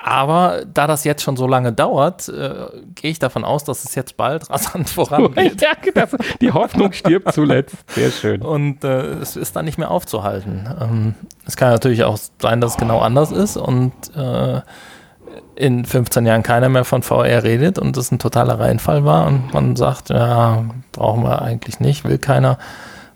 [0.00, 3.96] Aber da das jetzt schon so lange dauert, äh, gehe ich davon aus, dass es
[3.96, 5.60] jetzt bald rasant vorangeht.
[5.60, 7.76] ja, das, die Hoffnung stirbt zuletzt.
[7.88, 8.42] Sehr schön.
[8.42, 10.68] Und äh, es ist dann nicht mehr aufzuhalten.
[10.80, 11.14] Ähm,
[11.46, 14.60] es kann natürlich auch sein, dass es genau anders ist und äh,
[15.56, 19.52] in 15 Jahren keiner mehr von VR redet und es ein totaler Reinfall war und
[19.52, 22.58] man sagt, ja, brauchen wir eigentlich nicht, will keiner,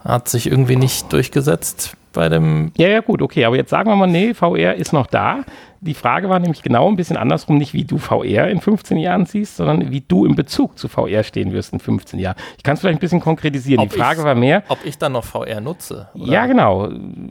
[0.05, 3.45] hat sich irgendwie nicht durchgesetzt bei dem Ja, ja, gut, okay.
[3.47, 5.45] Aber jetzt sagen wir mal, nee, VR ist noch da.
[5.81, 9.25] Die Frage war nämlich genau ein bisschen andersrum, nicht wie du VR in 15 Jahren
[9.27, 12.37] siehst, sondern wie du in Bezug zu VR stehen wirst in 15 Jahren.
[12.57, 13.81] Ich kann es vielleicht ein bisschen konkretisieren.
[13.83, 16.09] Ob die Frage ich's- war mehr, ob ich dann noch VR nutze.
[16.15, 16.25] oder?
[16.33, 16.89] Ja, genau.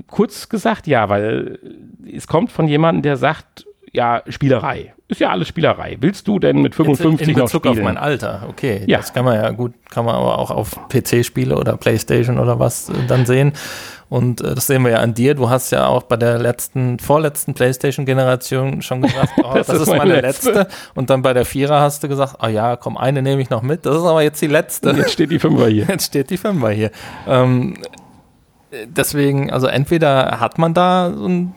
[0.08, 1.60] Kurz gesagt, ja, weil
[2.12, 4.94] es kommt von jemandem, der sagt, ja, Spielerei.
[5.12, 5.98] Ist ja alles Spielerei.
[6.00, 7.80] Willst du denn mit 55 in, in noch Bezug spielen?
[7.80, 8.84] auf mein Alter, okay.
[8.88, 9.00] Ja.
[9.00, 12.88] Das kann man ja gut, kann man aber auch auf PC-Spiele oder Playstation oder was
[12.88, 13.52] äh, dann sehen.
[14.08, 15.36] Und äh, das sehen wir ja an dir.
[15.36, 19.88] Du hast ja auch bei der letzten, vorletzten PlayStation-Generation schon gesagt, oh, das, Das ist
[19.88, 20.52] meine meine letzte.
[20.54, 20.68] letzte.
[20.96, 23.64] Und dann bei der Vierer hast du gesagt, oh ja, komm, eine nehme ich noch
[23.64, 23.86] mit.
[23.86, 24.92] Das ist aber jetzt die letzte.
[24.92, 25.86] Jetzt steht die Fünfer hier.
[25.90, 26.90] Jetzt steht die Fünfer hier.
[27.28, 27.76] Ähm,
[28.86, 31.54] deswegen, also entweder hat man da so ein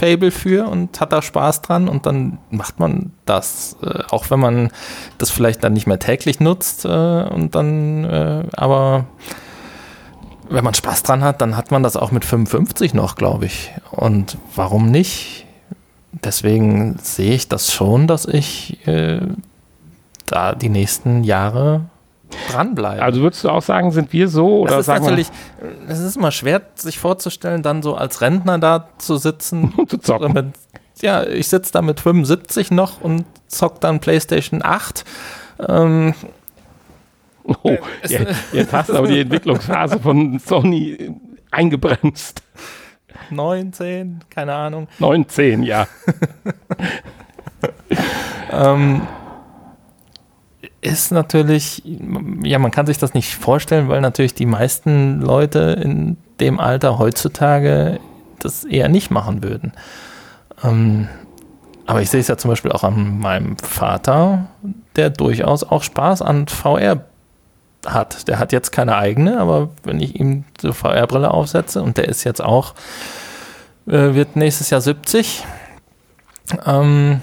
[0.00, 4.40] Fable für und hat da Spaß dran und dann macht man das, äh, auch wenn
[4.40, 4.70] man
[5.18, 9.04] das vielleicht dann nicht mehr täglich nutzt äh, und dann, äh, aber
[10.48, 13.70] wenn man Spaß dran hat, dann hat man das auch mit 55 noch, glaube ich.
[13.90, 15.46] Und warum nicht?
[16.12, 19.20] Deswegen sehe ich das schon, dass ich äh,
[20.26, 21.82] da die nächsten Jahre
[22.50, 23.02] dranbleibe.
[23.02, 24.60] Also würdest du auch sagen, sind wir so?
[24.60, 25.28] Oder das ist sagen natürlich,
[25.88, 29.74] es ist immer schwer, sich vorzustellen, dann so als Rentner da zu sitzen.
[29.88, 30.32] zu zocken?
[30.32, 30.46] Mit,
[31.00, 35.04] ja, ich sitze da mit 75 noch und zock dann PlayStation 8.
[35.68, 36.14] Ähm,
[37.62, 41.10] Oh, jetzt, jetzt hast du aber die Entwicklungsphase von Sony
[41.50, 42.42] eingebremst.
[43.30, 44.88] 19, keine Ahnung.
[44.98, 45.88] 19, ja.
[48.52, 49.02] Ähm,
[50.82, 51.82] ist natürlich,
[52.42, 56.98] ja, man kann sich das nicht vorstellen, weil natürlich die meisten Leute in dem Alter
[56.98, 58.00] heutzutage
[58.38, 59.72] das eher nicht machen würden.
[60.64, 61.08] Ähm,
[61.86, 64.46] aber ich sehe es ja zum Beispiel auch an meinem Vater,
[64.96, 67.04] der durchaus auch Spaß an VR
[67.86, 68.28] hat.
[68.28, 72.24] Der hat jetzt keine eigene, aber wenn ich ihm die VR-Brille aufsetze und der ist
[72.24, 72.74] jetzt auch,
[73.86, 75.44] äh, wird nächstes Jahr 70,
[76.66, 77.22] ähm,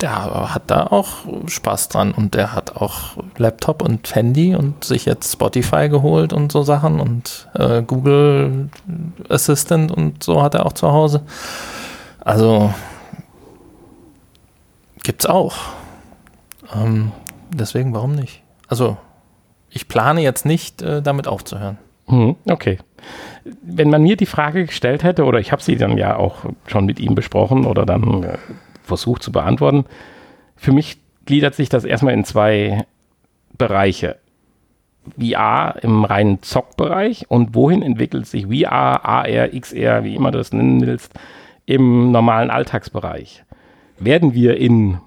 [0.00, 1.08] der hat da auch
[1.46, 6.52] Spaß dran und der hat auch Laptop und Handy und sich jetzt Spotify geholt und
[6.52, 8.70] so Sachen und äh, Google
[9.28, 11.22] Assistant und so hat er auch zu Hause.
[12.20, 12.72] Also
[15.02, 15.56] gibt's auch.
[16.74, 17.12] Ähm,
[17.50, 18.42] deswegen, warum nicht?
[18.68, 18.96] Also
[19.70, 21.78] ich plane jetzt nicht, äh, damit aufzuhören.
[22.06, 22.78] Hm, okay.
[23.62, 26.86] Wenn man mir die Frage gestellt hätte, oder ich habe sie dann ja auch schon
[26.86, 28.38] mit ihm besprochen oder dann äh,
[28.88, 29.84] versucht zu beantworten,
[30.56, 32.86] für mich gliedert sich das erstmal in zwei
[33.56, 34.16] Bereiche.
[35.18, 40.52] VR im reinen Zockbereich und wohin entwickelt sich VR, AR, XR, wie immer du das
[40.52, 41.12] nennen willst,
[41.64, 43.44] im normalen Alltagsbereich.
[43.98, 44.98] Werden wir in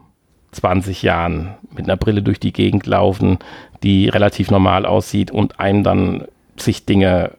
[0.52, 3.40] 20 Jahren mit einer Brille durch die Gegend laufen,
[3.84, 6.26] die relativ normal aussieht und einem dann
[6.58, 7.32] sich Dinge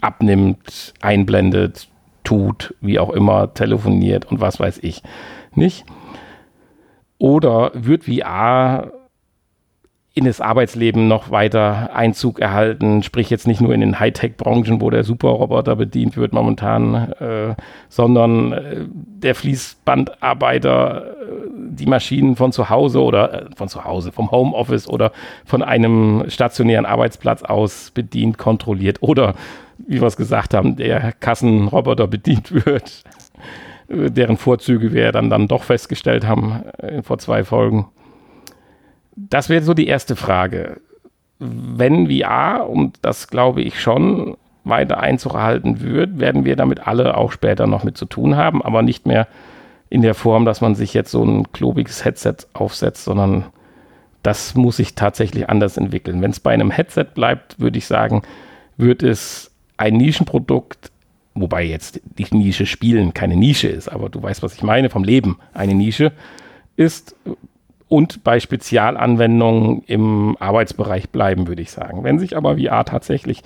[0.00, 1.88] abnimmt, einblendet,
[2.26, 5.02] tut, wie auch immer, telefoniert und was weiß ich
[5.54, 5.86] nicht.
[7.18, 8.92] Oder wird VR
[10.12, 14.88] in das Arbeitsleben noch weiter Einzug erhalten, sprich jetzt nicht nur in den Hightech-Branchen, wo
[14.88, 17.54] der Superroboter bedient wird momentan, äh,
[17.90, 21.24] sondern äh, der Fließbandarbeiter, äh,
[21.68, 25.12] die Maschinen von zu Hause oder äh, von zu Hause, vom Homeoffice oder
[25.44, 29.34] von einem stationären Arbeitsplatz aus bedient, kontrolliert oder,
[29.78, 33.04] wie wir es gesagt haben, der Kassenroboter bedient wird,
[33.88, 37.86] deren Vorzüge wir dann, dann doch festgestellt haben äh, vor zwei Folgen.
[39.14, 40.80] Das wäre so die erste Frage.
[41.38, 47.16] Wenn VR, und das glaube ich schon, weiter Einzug erhalten wird, werden wir damit alle
[47.16, 49.28] auch später noch mit zu tun haben, aber nicht mehr
[49.88, 53.44] in der Form, dass man sich jetzt so ein klobiges Headset aufsetzt, sondern
[54.22, 56.20] das muss sich tatsächlich anders entwickeln.
[56.20, 58.22] Wenn es bei einem Headset bleibt, würde ich sagen,
[58.76, 60.90] wird es ein Nischenprodukt,
[61.34, 65.04] wobei jetzt die Nische Spielen keine Nische ist, aber du weißt, was ich meine, vom
[65.04, 66.12] Leben eine Nische
[66.76, 67.14] ist
[67.88, 72.04] und bei Spezialanwendungen im Arbeitsbereich bleiben, würde ich sagen.
[72.04, 73.42] Wenn sich aber VR tatsächlich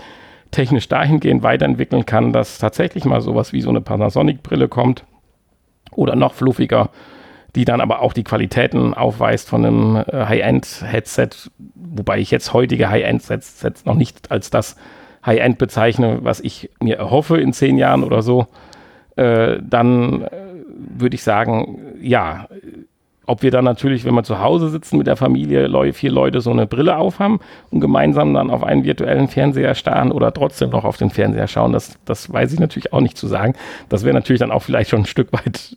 [0.50, 5.04] technisch dahingehend weiterentwickeln kann, dass tatsächlich mal sowas wie so eine Panasonic-Brille kommt
[5.92, 6.90] oder noch fluffiger,
[7.54, 12.88] die dann aber auch die Qualitäten aufweist von einem äh, High-End-Headset, wobei ich jetzt heutige
[12.88, 14.76] High-End-Sets noch nicht als das
[15.24, 18.46] High-End bezeichne, was ich mir erhoffe in zehn Jahren oder so,
[19.16, 20.30] äh, dann äh,
[20.98, 22.48] würde ich sagen, ja,
[23.26, 26.40] ob wir dann natürlich, wenn wir zu Hause sitzen mit der Familie, Leu vier Leute
[26.40, 27.38] so eine Brille aufhaben
[27.70, 31.72] und gemeinsam dann auf einen virtuellen Fernseher starren oder trotzdem noch auf den Fernseher schauen,
[31.72, 33.54] das, das weiß ich natürlich auch nicht zu sagen.
[33.88, 35.76] Das wäre natürlich dann auch vielleicht schon ein Stück weit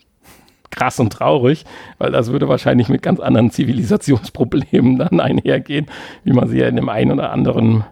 [0.71, 1.65] krass und traurig,
[1.99, 5.85] weil das würde wahrscheinlich mit ganz anderen Zivilisationsproblemen dann einhergehen,
[6.23, 7.83] wie man sie ja in dem einen oder anderen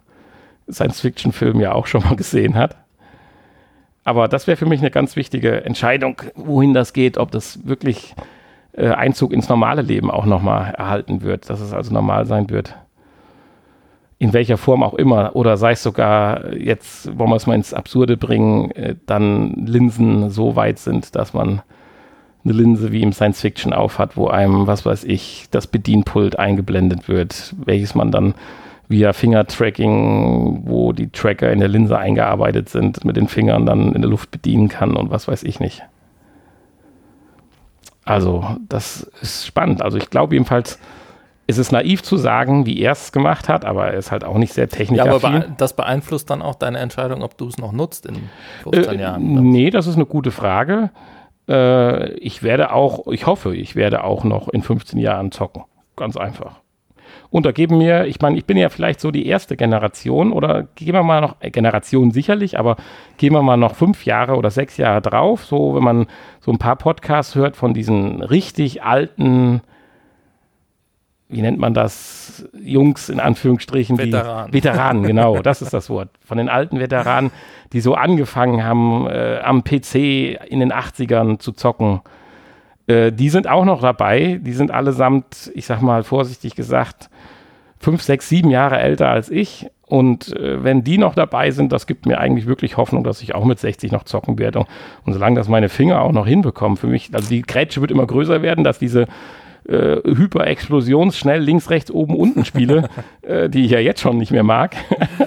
[0.74, 2.78] Science-Fiction-Film ja auch schon mal gesehen hat.
[4.04, 8.16] Aber das wäre für mich eine ganz wichtige Entscheidung, wohin das geht, ob das wirklich
[8.74, 12.76] äh, Einzug ins normale Leben auch nochmal erhalten wird, dass es also normal sein wird.
[14.18, 15.36] In welcher Form auch immer.
[15.36, 20.30] Oder sei es sogar, jetzt wollen wir es mal ins Absurde bringen, äh, dann Linsen
[20.30, 21.62] so weit sind, dass man
[22.44, 27.08] eine Linse wie im Science Fiction aufhat, wo einem, was weiß ich, das Bedienpult eingeblendet
[27.08, 28.34] wird, welches man dann
[28.92, 34.02] via Finger-Tracking, wo die Tracker in der Linse eingearbeitet sind, mit den Fingern dann in
[34.02, 35.84] der Luft bedienen kann und was weiß ich nicht.
[38.04, 39.82] Also, das ist spannend.
[39.82, 40.80] Also, ich glaube jedenfalls,
[41.48, 44.38] es ist naiv zu sagen, wie er es gemacht hat, aber er ist halt auch
[44.38, 45.32] nicht sehr technikaffin.
[45.32, 48.30] Ja, aber das beeinflusst dann auch deine Entscheidung, ob du es noch nutzt in
[48.64, 49.24] 15 äh, Jahren.
[49.52, 50.92] Nee, das ist eine gute Frage.
[51.48, 55.64] Äh, ich werde auch, ich hoffe, ich werde auch noch in 15 Jahren zocken.
[55.96, 56.62] Ganz einfach.
[57.32, 60.68] Und da geben mir, ich meine, ich bin ja vielleicht so die erste Generation oder
[60.76, 62.76] gehen wir mal noch, äh, Generation sicherlich, aber
[63.18, 66.08] gehen wir mal noch fünf Jahre oder sechs Jahre drauf, so wenn man
[66.42, 69.62] so ein paar Podcasts hört von diesen richtig alten
[71.32, 73.98] wie nennt man das, Jungs in Anführungsstrichen.
[73.98, 74.52] Veteranen.
[74.52, 76.10] Die, Veteranen, genau, das ist das Wort.
[76.26, 77.32] Von den alten Veteranen,
[77.72, 79.96] die so angefangen haben, äh, am PC
[80.50, 82.02] in den 80ern zu zocken.
[82.92, 84.40] Äh, die sind auch noch dabei.
[84.42, 87.10] Die sind allesamt, ich sag mal vorsichtig gesagt,
[87.80, 89.68] fünf, sechs, sieben Jahre älter als ich.
[89.86, 93.36] Und äh, wenn die noch dabei sind, das gibt mir eigentlich wirklich Hoffnung, dass ich
[93.36, 94.60] auch mit 60 noch zocken werde.
[94.60, 94.68] Und,
[95.06, 98.06] und solange das meine Finger auch noch hinbekommen, für mich, also die Grätsche wird immer
[98.06, 99.08] größer werden, dass diese
[99.68, 102.90] äh, Hyper-Explosionsschnell links, rechts, oben, unten spiele,
[103.22, 104.76] äh, die ich ja jetzt schon nicht mehr mag.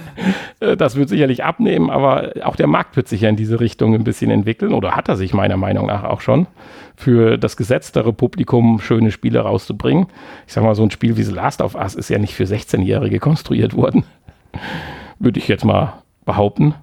[0.64, 3.94] Äh, das wird sicherlich abnehmen, aber auch der Markt wird sich ja in diese Richtung
[3.94, 6.46] ein bisschen entwickeln oder hat er sich meiner Meinung nach auch schon,
[6.96, 10.06] für das gesetztere Publikum schöne Spiele rauszubringen.
[10.46, 12.44] Ich sag mal, so ein Spiel wie The Last of Us ist ja nicht für
[12.44, 14.04] 16-Jährige konstruiert worden.
[15.18, 16.74] Würde ich jetzt mal behaupten.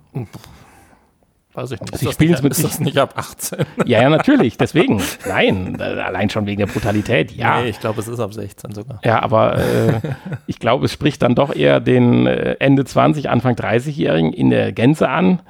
[1.53, 1.93] Weiß ich nicht.
[1.93, 3.59] Ist, das, nicht, ist das nicht ab 18?
[3.85, 4.57] Ja, ja, natürlich.
[4.57, 5.01] Deswegen.
[5.27, 7.31] Nein, allein schon wegen der Brutalität.
[7.31, 7.61] Ja.
[7.61, 9.01] Nee, ich glaube, es ist ab 16 sogar.
[9.03, 9.99] Ja, aber äh,
[10.47, 14.71] ich glaube, es spricht dann doch eher den äh, Ende 20, Anfang 30-Jährigen in der
[14.71, 15.41] Gänze an,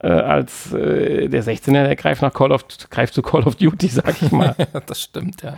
[0.00, 3.86] äh, als äh, der 16er, der greift nach Call of, greift zu Call of Duty,
[3.86, 4.56] sag ich mal.
[4.86, 5.54] das stimmt, ja.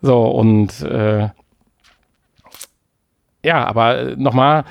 [0.00, 1.28] So, und äh,
[3.44, 4.64] ja, aber äh, nochmal,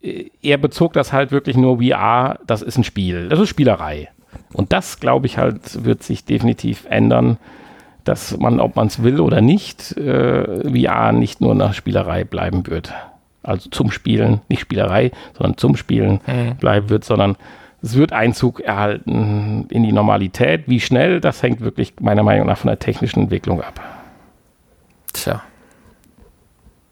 [0.00, 4.08] er bezog das halt wirklich nur VR, das ist ein Spiel, das ist Spielerei.
[4.52, 7.38] Und das, glaube ich, halt, wird sich definitiv ändern,
[8.04, 12.66] dass man, ob man es will oder nicht, äh, VR nicht nur nach Spielerei bleiben
[12.66, 12.92] wird.
[13.42, 16.56] Also zum Spielen, nicht Spielerei, sondern zum Spielen mhm.
[16.56, 17.36] bleiben wird, sondern
[17.82, 20.64] es wird Einzug erhalten in die Normalität.
[20.66, 23.80] Wie schnell, das hängt wirklich meiner Meinung nach von der technischen Entwicklung ab.
[25.12, 25.42] Tja.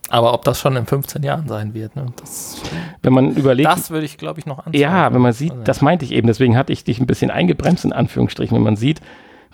[0.08, 2.06] Aber ob das schon in 15 Jahren sein wird, ne?
[2.16, 2.62] das,
[3.02, 3.68] wenn man überlegt.
[3.68, 4.78] Das würde ich, glaube ich, noch anzeigen.
[4.78, 7.30] Ja, wenn man sieht, also, das meinte ich eben, deswegen hatte ich dich ein bisschen
[7.30, 9.00] eingebremst, in Anführungsstrichen, wenn man sieht,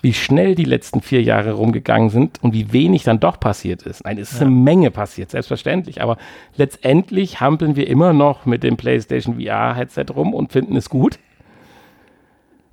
[0.03, 4.03] wie schnell die letzten vier Jahre rumgegangen sind und wie wenig dann doch passiert ist.
[4.03, 4.45] Nein, es ist ja.
[4.45, 6.17] eine Menge passiert, selbstverständlich, aber
[6.57, 11.19] letztendlich hampeln wir immer noch mit dem PlayStation VR-Headset rum und finden es gut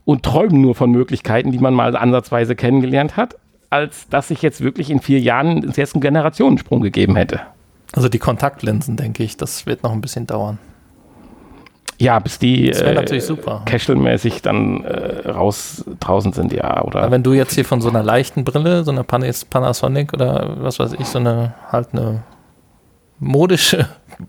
[0.05, 3.37] und träumen nur von Möglichkeiten, die man mal ansatzweise kennengelernt hat,
[3.71, 7.43] als dass sich jetzt wirklich in vier Jahren jetzt einen Generationensprung gegeben hätte.
[7.93, 10.59] Also die Kontaktlinsen, denke ich, das wird noch ein bisschen dauern.
[12.01, 13.63] Ja, bis die das äh, natürlich super.
[13.67, 16.83] Casual-mäßig dann äh, raus draußen sind, ja.
[16.83, 20.57] Oder Aber wenn du jetzt hier von so einer leichten Brille, so einer Panasonic oder
[20.61, 22.23] was weiß ich, so eine halt eine
[23.19, 23.87] modische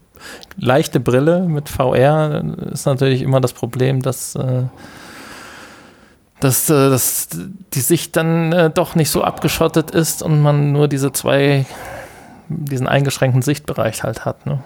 [0.58, 2.44] leichte Brille mit VR,
[2.74, 4.64] ist natürlich immer das Problem, dass, äh,
[6.42, 7.30] dass, äh, dass
[7.74, 11.66] die Sicht dann äh, doch nicht so abgeschottet ist und man nur diese zwei
[12.66, 14.46] diesen eingeschränkten Sichtbereich halt hat.
[14.46, 14.60] Ne?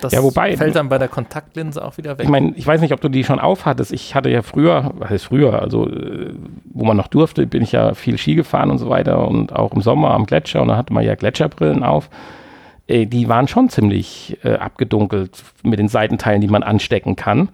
[0.00, 2.24] Das ja, wobei, fällt dann bei der Kontaktlinse auch wieder weg.
[2.24, 3.92] Ich meine, ich weiß nicht, ob du die schon aufhattest.
[3.92, 6.34] Ich hatte ja früher, was heißt früher, also äh,
[6.72, 9.72] wo man noch durfte, bin ich ja viel Ski gefahren und so weiter und auch
[9.72, 12.10] im Sommer am Gletscher und da hatte man ja Gletscherbrillen auf.
[12.86, 17.48] Äh, die waren schon ziemlich äh, abgedunkelt mit den Seitenteilen, die man anstecken kann.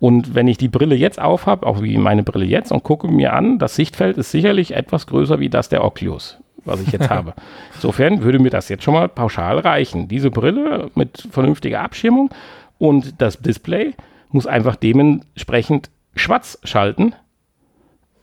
[0.00, 3.34] Und wenn ich die Brille jetzt aufhab, auch wie meine Brille jetzt, und gucke mir
[3.34, 7.34] an, das Sichtfeld ist sicherlich etwas größer wie das der Oculus was ich jetzt habe.
[7.74, 10.08] Insofern würde mir das jetzt schon mal pauschal reichen.
[10.08, 12.30] Diese Brille mit vernünftiger Abschirmung
[12.78, 13.94] und das Display
[14.30, 17.14] muss einfach dementsprechend schwarz schalten.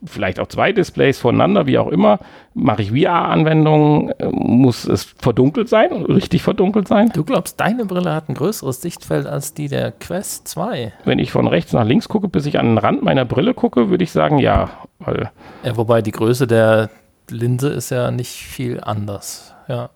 [0.06, 2.20] Vielleicht auch zwei Displays voneinander, wie auch immer.
[2.54, 7.12] Mache ich VR-Anwendungen, äh, muss es verdunkelt sein, richtig verdunkelt sein.
[7.14, 10.94] Du glaubst, deine Brille hat ein größeres Sichtfeld als die der Quest 2?
[11.04, 13.90] Wenn ich von rechts nach links gucke, bis ich an den Rand meiner Brille gucke,
[13.90, 14.70] würde ich sagen, ja.
[15.00, 15.32] Weil
[15.64, 16.90] ja wobei die Größe der,
[17.32, 19.54] Linse ist ja nicht viel anders.
[19.68, 19.90] Ja.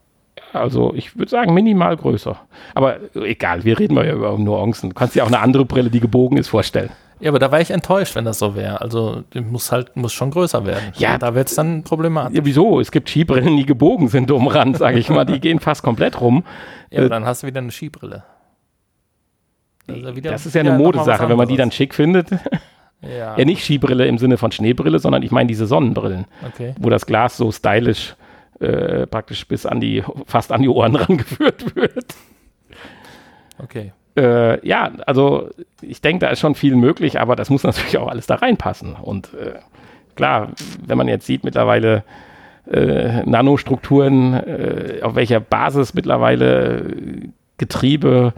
[0.53, 2.39] Also ich würde sagen minimal größer.
[2.75, 4.89] Aber egal, wir reden mal über Nuancen.
[4.89, 6.91] Du kannst dir auch eine andere Brille, die gebogen ist, vorstellen.
[7.19, 8.81] Ja, aber da war ich enttäuscht, wenn das so wäre.
[8.81, 10.91] Also die muss halt muss schon größer werden.
[10.97, 12.38] Ja, da wird es dann problematisch.
[12.38, 12.79] Ja, wieso?
[12.79, 15.25] Es gibt Skibrillen, die gebogen sind um Rand, sage ich mal.
[15.25, 16.43] Die gehen fast komplett rum.
[16.91, 18.23] Ja, aber äh, dann hast du wieder eine Skibrille.
[19.88, 22.27] Das ist ja, das ist ja eine Modesache, wenn man die dann schick findet.
[23.08, 23.38] Ja.
[23.38, 26.74] Ja, nicht Skibrille im Sinne von Schneebrille, sondern ich meine diese Sonnenbrillen, Okay.
[26.80, 28.16] wo das Glas so stylisch
[28.60, 32.16] äh, praktisch bis an die, fast an die Ohren rangeführt wird.
[33.62, 33.91] Okay.
[34.16, 35.49] Äh, ja, also
[35.82, 38.95] ich denke, da ist schon viel möglich, aber das muss natürlich auch alles da reinpassen.
[38.95, 39.56] Und äh,
[40.16, 40.49] klar,
[40.86, 42.04] wenn man jetzt sieht, mittlerweile
[42.72, 46.86] äh, Nanostrukturen, äh, auf welcher Basis mittlerweile
[47.58, 48.34] Getriebe,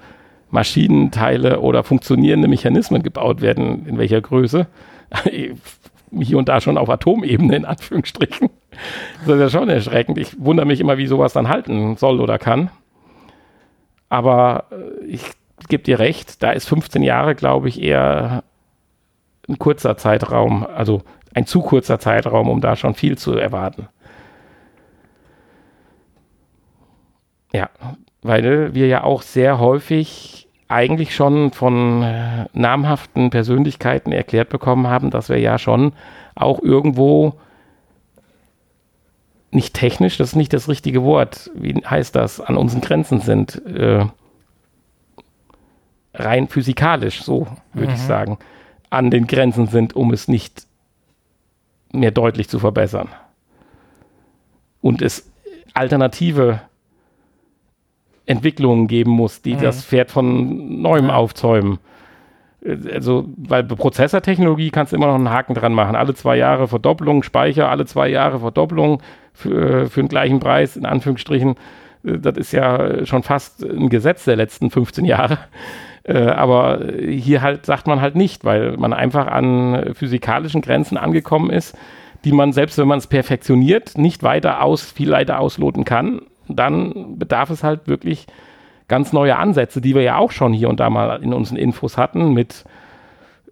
[0.49, 4.67] Maschinenteile oder funktionierende Mechanismen gebaut werden, in welcher Größe,
[6.11, 8.49] hier und da schon auf Atomebene in Anführungsstrichen.
[9.25, 10.17] Das ist ja schon erschreckend.
[10.17, 12.69] Ich wundere mich immer, wie sowas dann halten soll oder kann.
[14.09, 15.23] Aber äh, ich
[15.67, 18.43] gebe dir recht, da ist 15 Jahre, glaube ich, eher
[19.47, 23.87] ein kurzer Zeitraum, also ein zu kurzer Zeitraum, um da schon viel zu erwarten.
[27.53, 27.69] Ja,
[28.25, 35.11] weil wir ja auch sehr häufig eigentlich schon von äh, namhaften Persönlichkeiten erklärt bekommen haben,
[35.11, 35.93] dass wir ja schon
[36.33, 37.35] auch irgendwo
[39.51, 43.63] nicht technisch, das ist nicht das richtige Wort, wie heißt das, an unseren Grenzen sind.
[43.67, 44.07] Äh,
[46.15, 48.39] rein physikalisch, so würde ich sagen,
[48.89, 50.65] an den Grenzen sind, um es nicht
[51.91, 53.09] mehr deutlich zu verbessern.
[54.81, 55.31] Und es
[55.75, 56.61] alternative
[58.25, 61.79] Entwicklungen geben muss, die das Pferd von neuem aufzäumen.
[62.63, 65.95] Äh, Also, weil bei Prozessortechnologie kannst du immer noch einen Haken dran machen.
[65.95, 69.01] Alle zwei Jahre Verdopplung, Speicher, alle zwei Jahre Verdopplung
[69.33, 71.55] für, für den gleichen Preis, in Anführungsstrichen.
[72.03, 75.37] Äh, Das ist ja schon fast ein Gesetz der letzten 15 Jahre.
[76.07, 81.49] Äh, Aber hier halt sagt man halt nicht, weil man einfach an physikalischen Grenzen angekommen
[81.49, 81.75] ist,
[82.25, 86.21] die man, selbst wenn man es perfektioniert, nicht weiter aus, viel weiter ausloten kann.
[86.47, 88.27] Dann bedarf es halt wirklich
[88.87, 91.97] ganz neue Ansätze, die wir ja auch schon hier und da mal in unseren Infos
[91.97, 92.65] hatten, mit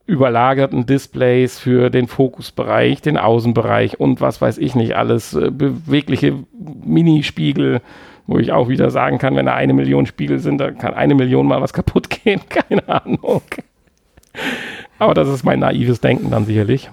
[0.06, 6.40] überlagerten Displays für den Fokusbereich, den Außenbereich und was weiß ich nicht alles, äh, bewegliche
[6.84, 7.82] Minispiegel,
[8.28, 11.16] wo ich auch wieder sagen kann, wenn da eine Million Spiegel sind, da kann eine
[11.16, 13.42] Million mal was kaputt gehen, keine Ahnung.
[15.00, 16.90] Aber das ist mein naives Denken dann sicherlich.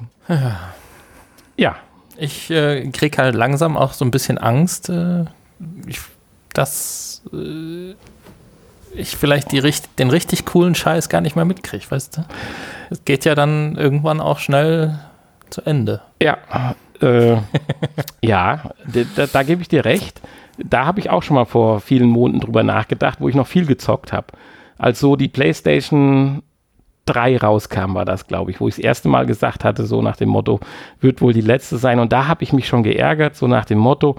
[1.56, 1.76] Ja,
[2.16, 5.24] Ich äh, krieg halt langsam auch so ein bisschen Angst, äh,
[5.86, 6.00] ich,
[6.52, 7.94] dass äh,
[8.94, 9.62] ich vielleicht die,
[9.98, 12.24] den richtig coolen Scheiß gar nicht mehr mitkriege, weißt du?
[12.90, 14.98] Es geht ja dann irgendwann auch schnell
[15.50, 16.00] zu Ende.
[16.22, 16.38] Ja,
[17.00, 17.36] äh,
[18.22, 20.20] ja, da, da, da gebe ich dir recht.
[20.58, 23.66] Da habe ich auch schon mal vor vielen Monaten drüber nachgedacht, wo ich noch viel
[23.66, 24.28] gezockt habe.
[24.78, 26.42] Als so die PlayStation
[27.06, 30.16] 3 rauskam, war das, glaube ich, wo ich das erste Mal gesagt hatte, so nach
[30.16, 30.60] dem Motto,
[31.00, 31.98] wird wohl die letzte sein.
[31.98, 34.16] Und da habe ich mich schon geärgert, so nach dem Motto,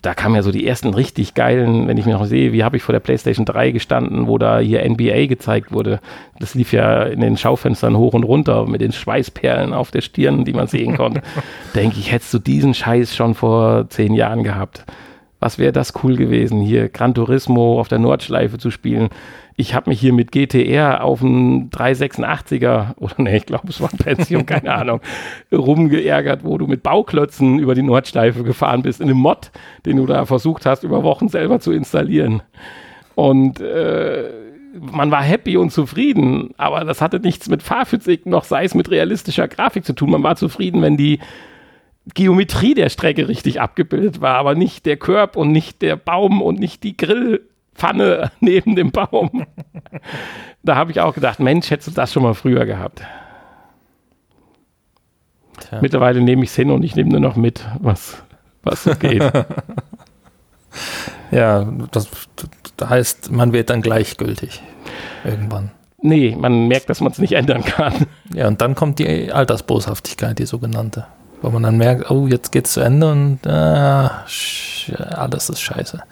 [0.00, 2.78] da kamen ja so die ersten richtig geilen, wenn ich mir noch sehe, wie habe
[2.78, 6.00] ich vor der PlayStation 3 gestanden, wo da hier NBA gezeigt wurde.
[6.38, 10.46] Das lief ja in den Schaufenstern hoch und runter mit den Schweißperlen auf der Stirn,
[10.46, 11.20] die man sehen konnte.
[11.74, 14.84] Denke ich, hättest du diesen Scheiß schon vor zehn Jahren gehabt.
[15.38, 19.10] Was wäre das cool gewesen, hier Gran Turismo auf der Nordschleife zu spielen.
[19.56, 23.92] Ich habe mich hier mit GTR auf einen 386er, oder nee, ich glaube, es war
[23.92, 25.00] ein Pension, keine Ahnung,
[25.52, 29.52] rumgeärgert, wo du mit Bauklötzen über die Nordschleife gefahren bist, in einem Mod,
[29.86, 32.42] den du da versucht hast, über Wochen selber zu installieren.
[33.14, 34.30] Und äh,
[34.74, 38.90] man war happy und zufrieden, aber das hatte nichts mit Fahrphysik noch, sei es mit
[38.90, 40.10] realistischer Grafik zu tun.
[40.10, 41.20] Man war zufrieden, wenn die
[42.12, 46.58] Geometrie der Strecke richtig abgebildet war, aber nicht der Körb und nicht der Baum und
[46.58, 46.96] nicht die
[47.74, 49.46] Grillpfanne neben dem Baum.
[50.62, 53.02] da habe ich auch gedacht, Mensch, hättest du das schon mal früher gehabt.
[55.60, 55.80] Tja.
[55.80, 58.22] Mittlerweile nehme ich es hin und ich nehme nur noch mit, was,
[58.62, 59.22] was so geht.
[61.30, 62.08] Ja, das,
[62.82, 64.60] heißt, man wird dann gleichgültig
[65.24, 65.70] irgendwann.
[66.02, 68.06] nee, man merkt, dass man es nicht ändern kann.
[68.32, 71.06] Ja, und dann kommt die Altersboshaftigkeit, die sogenannte.
[71.42, 76.02] Wo man dann merkt, oh, jetzt geht's zu Ende und sch- alles ist scheiße.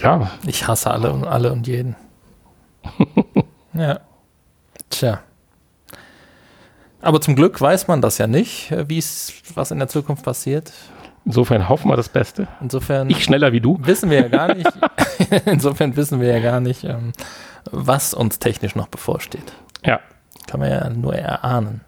[0.00, 1.96] Ja, Ich hasse alle und alle und jeden.
[3.74, 4.00] ja.
[4.90, 5.20] Tja.
[7.00, 10.24] Aber zum Glück weiß man das ja nicht, äh, wie es, was in der Zukunft
[10.24, 10.72] passiert.
[11.24, 12.48] insofern hoffen wir das Beste.
[12.60, 13.78] Insofern Ich schneller wie du.
[13.82, 14.68] wissen wir ja gar nicht,
[15.46, 17.12] insofern wissen wir ja gar nicht, ähm,
[17.70, 19.52] was uns technisch noch bevorsteht.
[19.84, 20.00] Ja,
[20.46, 21.82] Kann man ja nur erahnen.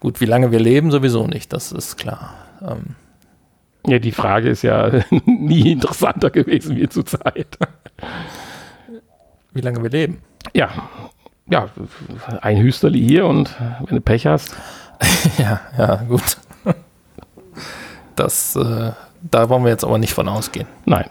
[0.00, 2.34] Gut, wie lange wir leben, sowieso nicht, das ist klar.
[2.60, 2.96] Ähm,
[3.86, 4.90] ja, die Frage ist ja
[5.24, 7.58] nie interessanter gewesen wie zur Zeit.
[9.52, 10.22] wie lange wir leben.
[10.54, 10.70] Ja,
[11.48, 11.68] ja,
[12.40, 13.54] ein Hüsterli hier und
[13.86, 14.54] wenn du Pech hast,
[15.38, 16.36] ja, ja, gut.
[18.16, 20.68] Das, äh, da wollen wir jetzt aber nicht von ausgehen.
[20.84, 21.08] nein.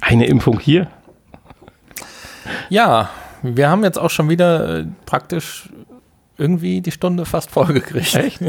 [0.00, 0.88] Eine Impfung hier,
[2.68, 3.08] Ja,
[3.42, 5.70] wir haben jetzt auch schon wieder äh, praktisch
[6.36, 8.14] irgendwie die Stunde fast vollgekriegt.
[8.16, 8.40] Echt?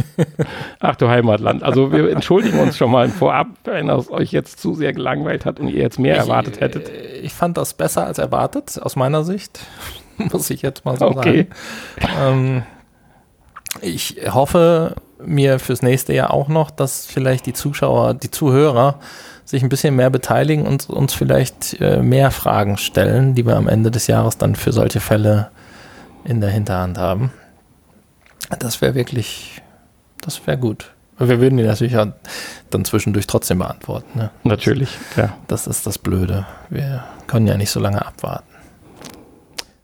[0.80, 1.62] Ach du Heimatland.
[1.64, 5.60] Also wir entschuldigen uns schon mal vorab, wenn es euch jetzt zu sehr gelangweilt hat
[5.60, 6.90] und ihr jetzt mehr ich, erwartet hättet.
[6.90, 9.60] äh, Ich fand das besser als erwartet, aus meiner Sicht.
[10.18, 11.48] Muss ich jetzt mal so Okay.
[12.02, 12.14] sagen.
[12.20, 12.64] Ähm,
[13.82, 19.00] ich hoffe mir fürs nächste Jahr auch noch, dass vielleicht die Zuschauer, die Zuhörer
[19.44, 23.68] sich ein bisschen mehr beteiligen und uns vielleicht äh, mehr Fragen stellen, die wir am
[23.68, 25.52] Ende des Jahres dann für solche Fälle
[26.24, 27.32] in der Hinterhand haben.
[28.60, 29.62] Das wäre wirklich,
[30.22, 30.91] das wäre gut.
[31.18, 32.08] Wir würden die natürlich auch
[32.70, 34.20] dann zwischendurch trotzdem beantworten.
[34.20, 34.32] Ne?
[34.43, 35.38] Natürlich, ja.
[35.48, 36.46] Das ist das Blöde.
[36.70, 38.48] Wir können ja nicht so lange abwarten.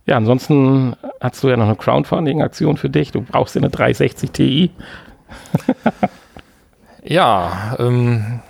[0.05, 3.12] Ja, ansonsten hast du ja noch eine Crowdfunding-Aktion für dich.
[3.12, 4.72] Du brauchst ja eine 360 Ti.
[7.03, 8.41] Ja, ähm,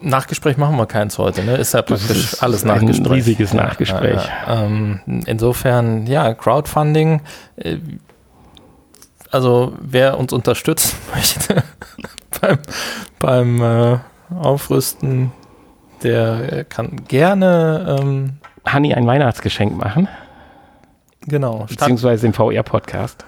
[0.00, 1.56] Nachgespräch machen wir keins heute, ne?
[1.56, 3.12] Ist ja praktisch ist alles ein Nachgespräch.
[3.12, 4.24] riesiges Nachgespräch.
[4.24, 4.64] Ja, ja.
[4.64, 7.20] Ähm, insofern, ja, Crowdfunding.
[7.56, 7.76] Äh,
[9.32, 11.62] also wer uns unterstützen möchte
[12.40, 12.58] beim,
[13.18, 13.98] beim äh,
[14.34, 15.32] Aufrüsten,
[16.02, 20.08] der kann gerne ähm, Hanni ein Weihnachtsgeschenk machen,
[21.22, 23.24] genau beziehungsweise im VR-Podcast.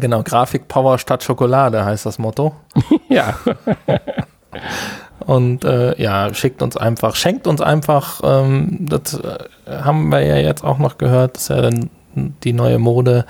[0.00, 2.54] genau Grafik Power statt Schokolade heißt das Motto.
[3.08, 3.36] Ja,
[5.26, 10.36] Und äh, ja, schickt uns einfach, schenkt uns einfach, ähm, das äh, haben wir ja
[10.36, 13.26] jetzt auch noch gehört, das ist ja dann die neue Mode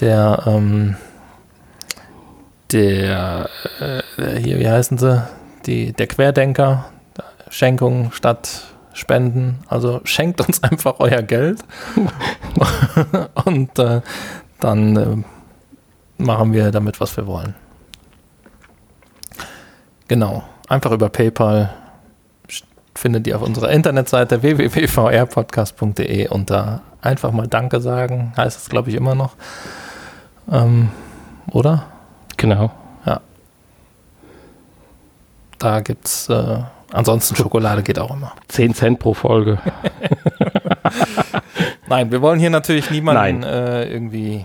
[0.00, 0.96] der, ähm,
[2.72, 3.48] der,
[3.80, 5.22] äh, hier, wie heißen sie,
[5.66, 6.86] die, der Querdenker,
[7.50, 11.60] Schenkung statt Spenden, also schenkt uns einfach euer Geld
[13.44, 14.00] und äh,
[14.60, 17.54] dann äh, machen wir damit, was wir wollen.
[20.08, 20.44] Genau.
[20.68, 21.70] Einfach über PayPal
[22.94, 28.96] findet ihr auf unserer Internetseite www.vrpodcast.de unter einfach mal Danke sagen, heißt es glaube ich
[28.96, 29.34] immer noch.
[30.50, 30.90] Ähm,
[31.50, 31.86] oder?
[32.36, 32.70] genau.
[35.62, 36.58] Da gibt's äh,
[36.90, 38.32] ansonsten Schokolade geht auch immer.
[38.48, 39.58] 10 Cent pro Folge.
[41.86, 43.42] Nein, wir wollen hier natürlich niemanden Nein.
[43.44, 44.44] äh, irgendwie.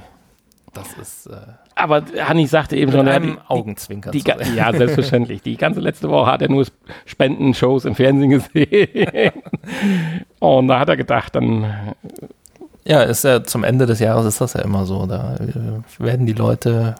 [0.73, 1.37] Das ist äh,
[1.78, 4.11] Aber Hanni sagte eben mit schon, er hat einem Augenzwinker.
[4.11, 4.55] die, zu ga- sehen.
[4.55, 5.41] ja, selbstverständlich.
[5.43, 6.65] Die ganze letzte Woche hat er nur
[7.05, 9.32] Spendenshows im Fernsehen gesehen.
[10.39, 11.93] Und da hat er gedacht, dann
[12.84, 15.05] Ja, ist ja zum Ende des Jahres ist das ja immer so.
[15.05, 16.95] Da äh, werden die Leute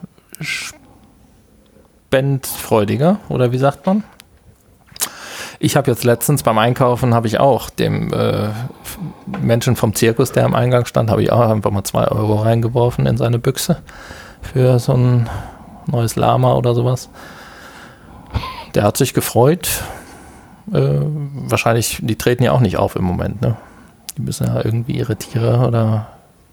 [2.08, 4.04] spendfreudiger oder wie sagt man?
[5.60, 8.48] Ich habe jetzt letztens beim Einkaufen habe ich auch dem äh,
[9.42, 13.06] Menschen vom Zirkus, der am Eingang stand, habe ich auch einfach mal zwei Euro reingeworfen
[13.06, 13.78] in seine Büchse
[14.42, 15.28] für so ein
[15.86, 17.08] neues Lama oder sowas.
[18.74, 19.82] Der hat sich gefreut.
[20.72, 23.56] Äh, wahrscheinlich, die treten ja auch nicht auf im Moment, ne?
[24.16, 26.08] Die müssen ja irgendwie ihre Tiere oder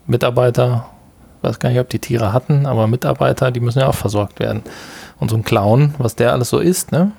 [0.07, 0.85] Mitarbeiter,
[1.41, 4.63] weiß gar nicht, ob die Tiere hatten, aber Mitarbeiter, die müssen ja auch versorgt werden.
[5.19, 7.11] Und so ein Clown, was der alles so isst, ne?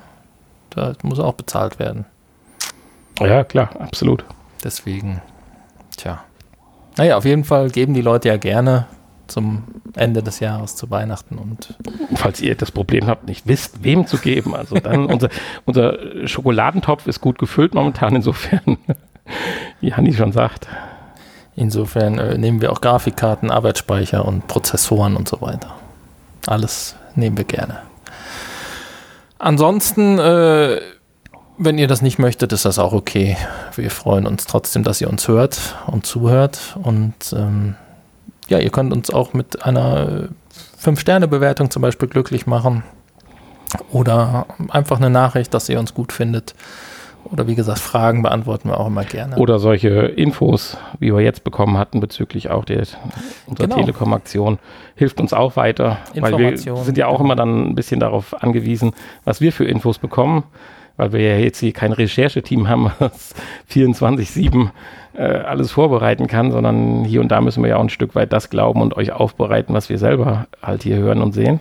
[0.71, 2.05] Da muss auch bezahlt werden.
[3.19, 4.23] Ja, klar, absolut.
[4.63, 5.21] Deswegen,
[5.97, 6.23] tja.
[6.97, 8.87] Naja, auf jeden Fall geben die Leute ja gerne
[9.27, 9.63] zum
[9.95, 11.75] Ende des Jahres, zu Weihnachten und
[12.15, 15.29] Falls ihr das Problem habt, nicht wisst, wem zu geben, also dann unser,
[15.65, 18.77] unser Schokoladentopf ist gut gefüllt momentan, insofern,
[19.81, 20.67] wie Hanni schon sagt.
[21.55, 25.75] insofern äh, nehmen wir auch Grafikkarten, Arbeitsspeicher und Prozessoren und so weiter.
[26.45, 27.79] Alles nehmen wir gerne.
[29.39, 30.79] Ansonsten, äh,
[31.57, 33.37] wenn ihr das nicht möchtet, ist das auch okay.
[33.75, 36.77] Wir freuen uns trotzdem, dass ihr uns hört und zuhört.
[36.81, 37.75] Und ähm,
[38.47, 40.29] ja, ihr könnt uns auch mit einer
[40.81, 42.83] 5-Sterne-Bewertung zum Beispiel glücklich machen.
[43.91, 46.55] Oder einfach eine Nachricht, dass ihr uns gut findet.
[47.31, 49.35] Oder wie gesagt, Fragen beantworten wir auch immer gerne.
[49.35, 52.83] Oder solche Infos, wie wir jetzt bekommen hatten bezüglich auch der
[53.47, 53.75] unserer Genau.
[53.75, 54.59] Telekom-Aktion,
[54.95, 57.25] hilft uns auch weiter, weil wir sind ja auch genau.
[57.25, 58.93] immer dann ein bisschen darauf angewiesen,
[59.25, 60.43] was wir für Infos bekommen,
[60.97, 63.33] weil wir ja jetzt hier kein Rechercheteam haben, was
[63.71, 64.69] 24-7
[65.13, 68.33] äh, alles vorbereiten kann, sondern hier und da müssen wir ja auch ein Stück weit
[68.33, 71.59] das glauben und euch aufbereiten, was wir selber halt hier hören und sehen.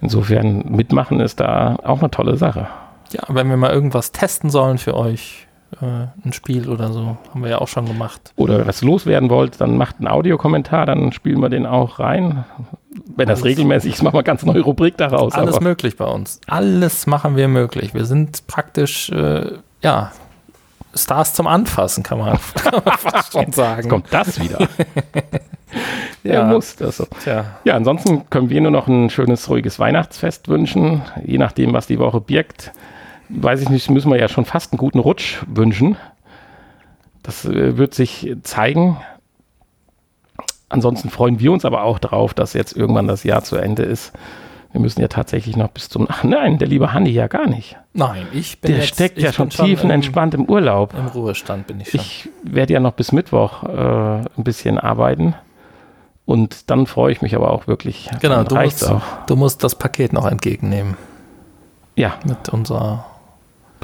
[0.00, 2.68] Insofern mitmachen ist da auch eine tolle Sache.
[3.12, 5.46] Ja, wenn wir mal irgendwas testen sollen für euch,
[5.80, 8.32] ein Spiel oder so, haben wir ja auch schon gemacht.
[8.36, 12.44] oder was loswerden wollt, dann macht einen Audiokommentar, dann spielen wir den auch rein.
[13.16, 13.44] Wenn das Alles.
[13.44, 15.34] regelmäßig ist, machen wir ganz neue Rubrik daraus.
[15.34, 16.40] Alles aber möglich bei uns.
[16.46, 17.92] Alles machen wir möglich.
[17.94, 19.52] Wir sind praktisch, äh,
[19.82, 20.12] ja,
[20.94, 23.88] Stars zum Anfassen, kann man, kann man fast schon jetzt sagen.
[23.88, 24.58] kommt das wieder.
[26.22, 26.34] Ja.
[26.34, 27.06] ja, muss das so.
[27.22, 31.88] Tja, Ja, ansonsten können wir nur noch ein schönes, ruhiges Weihnachtsfest wünschen, je nachdem, was
[31.88, 32.70] die Woche birgt.
[33.28, 35.96] Weiß ich nicht, müssen wir ja schon fast einen guten Rutsch wünschen.
[37.22, 38.98] das äh, wird sich zeigen.
[40.68, 44.12] Ansonsten freuen wir uns aber auch darauf, dass jetzt irgendwann das Jahr zu Ende ist.
[44.72, 46.08] Wir müssen ja tatsächlich noch bis zum.
[46.10, 47.76] Ach nein, der liebe Hanni ja gar nicht.
[47.92, 50.92] Nein, ich bin Der jetzt, steckt ja schon tiefenentspannt im Urlaub.
[50.94, 52.00] Im, Im Ruhestand bin ich schon.
[52.00, 55.34] Ich werde ja noch bis Mittwoch äh, ein bisschen arbeiten.
[56.26, 58.10] Und dann freue ich mich aber auch wirklich.
[58.20, 59.02] genau, du musst, auch.
[59.26, 60.96] du musst das Paket noch entgegennehmen
[61.94, 63.04] Ja, mit unserer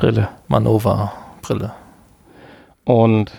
[0.00, 0.28] Brille.
[0.48, 1.72] Manova-Brille.
[2.84, 3.32] Und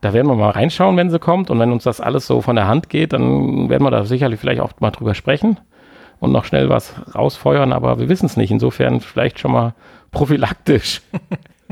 [0.00, 1.50] da werden wir mal reinschauen, wenn sie kommt.
[1.50, 4.38] Und wenn uns das alles so von der Hand geht, dann werden wir da sicherlich
[4.38, 5.58] vielleicht auch mal drüber sprechen
[6.20, 7.72] und noch schnell was rausfeuern.
[7.72, 8.52] Aber wir wissen es nicht.
[8.52, 9.74] Insofern vielleicht schon mal
[10.12, 11.02] prophylaktisch.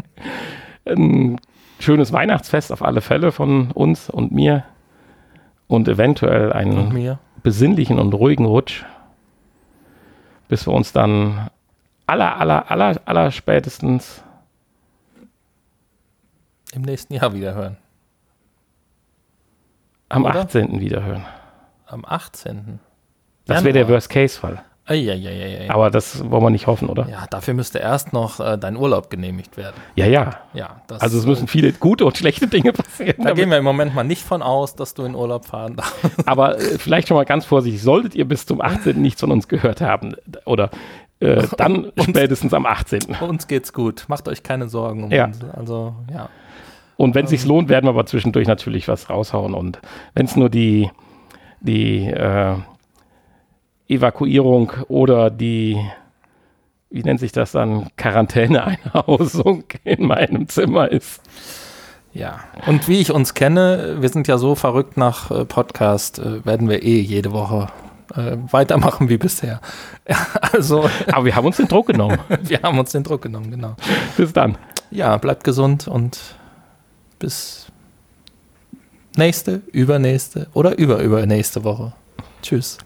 [0.84, 1.38] Ein
[1.78, 4.64] schönes Weihnachtsfest auf alle Fälle von uns und mir.
[5.68, 7.18] Und eventuell Und einen mir.
[7.44, 8.84] besinnlichen und ruhigen Rutsch,
[10.48, 11.48] bis wir uns dann
[12.06, 14.22] aller, aller, aller, aller spätestens
[16.72, 17.76] Im nächsten Jahr wieder hören.
[20.08, 20.40] am Oder?
[20.40, 20.80] 18.
[20.80, 21.24] wieder hören.
[21.86, 22.80] Am 18.
[23.46, 23.88] Das wäre der.
[23.88, 24.62] Worst-Case-Fall.
[25.68, 27.08] Aber das wollen wir nicht hoffen, oder?
[27.08, 29.76] Ja, dafür müsste erst noch äh, dein Urlaub genehmigt werden.
[29.94, 30.40] Ja, ja.
[30.54, 33.24] Ja, das, Also es müssen viele gute und schlechte Dinge passieren.
[33.24, 35.94] Da gehen wir im Moment mal nicht von aus, dass du in Urlaub fahren darfst.
[36.26, 39.00] Aber äh, vielleicht schon mal ganz vorsichtig, solltet ihr bis zum 18.
[39.00, 40.70] nichts von uns gehört haben oder
[41.22, 43.16] äh, dann Und- spätestens am 18.
[43.20, 44.04] Uns geht's gut.
[44.08, 45.26] Macht euch keine Sorgen um Ja.
[45.26, 45.42] uns.
[45.44, 46.28] Also, ja.
[46.96, 49.54] Und wenn es sich lohnt, werden wir aber zwischendurch natürlich was raushauen.
[49.54, 49.80] Und
[50.14, 50.90] wenn es nur die,
[51.60, 52.54] die äh,
[53.88, 55.78] Evakuierung oder die,
[56.90, 61.22] wie nennt sich das dann, Quarantäneeinhausung in meinem Zimmer ist.
[62.14, 62.40] Ja.
[62.66, 66.68] Und wie ich uns kenne, wir sind ja so verrückt nach äh, Podcast, äh, werden
[66.68, 67.68] wir eh jede Woche
[68.14, 69.60] äh, weitermachen wie bisher.
[70.52, 72.18] Also, Aber wir haben uns den Druck genommen.
[72.42, 73.74] wir haben uns den Druck genommen, genau.
[74.16, 74.58] Bis dann.
[74.90, 76.18] Ja, bleibt gesund und
[77.18, 77.66] bis
[79.16, 81.92] nächste, übernächste oder überübernächste Woche.
[82.42, 82.78] Tschüss.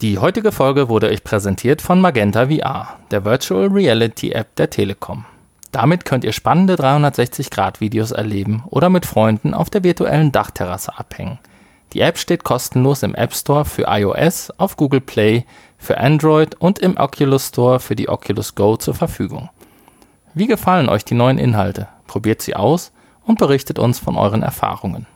[0.00, 5.24] Die heutige Folge wurde euch präsentiert von Magenta VR, der Virtual Reality App der Telekom.
[5.72, 11.40] Damit könnt ihr spannende 360-Grad-Videos erleben oder mit Freunden auf der virtuellen Dachterrasse abhängen.
[11.94, 15.44] Die App steht kostenlos im App Store für iOS, auf Google Play,
[15.78, 19.48] für Android und im Oculus Store für die Oculus Go zur Verfügung.
[20.34, 21.88] Wie gefallen euch die neuen Inhalte?
[22.06, 22.92] Probiert sie aus
[23.24, 25.06] und berichtet uns von euren Erfahrungen.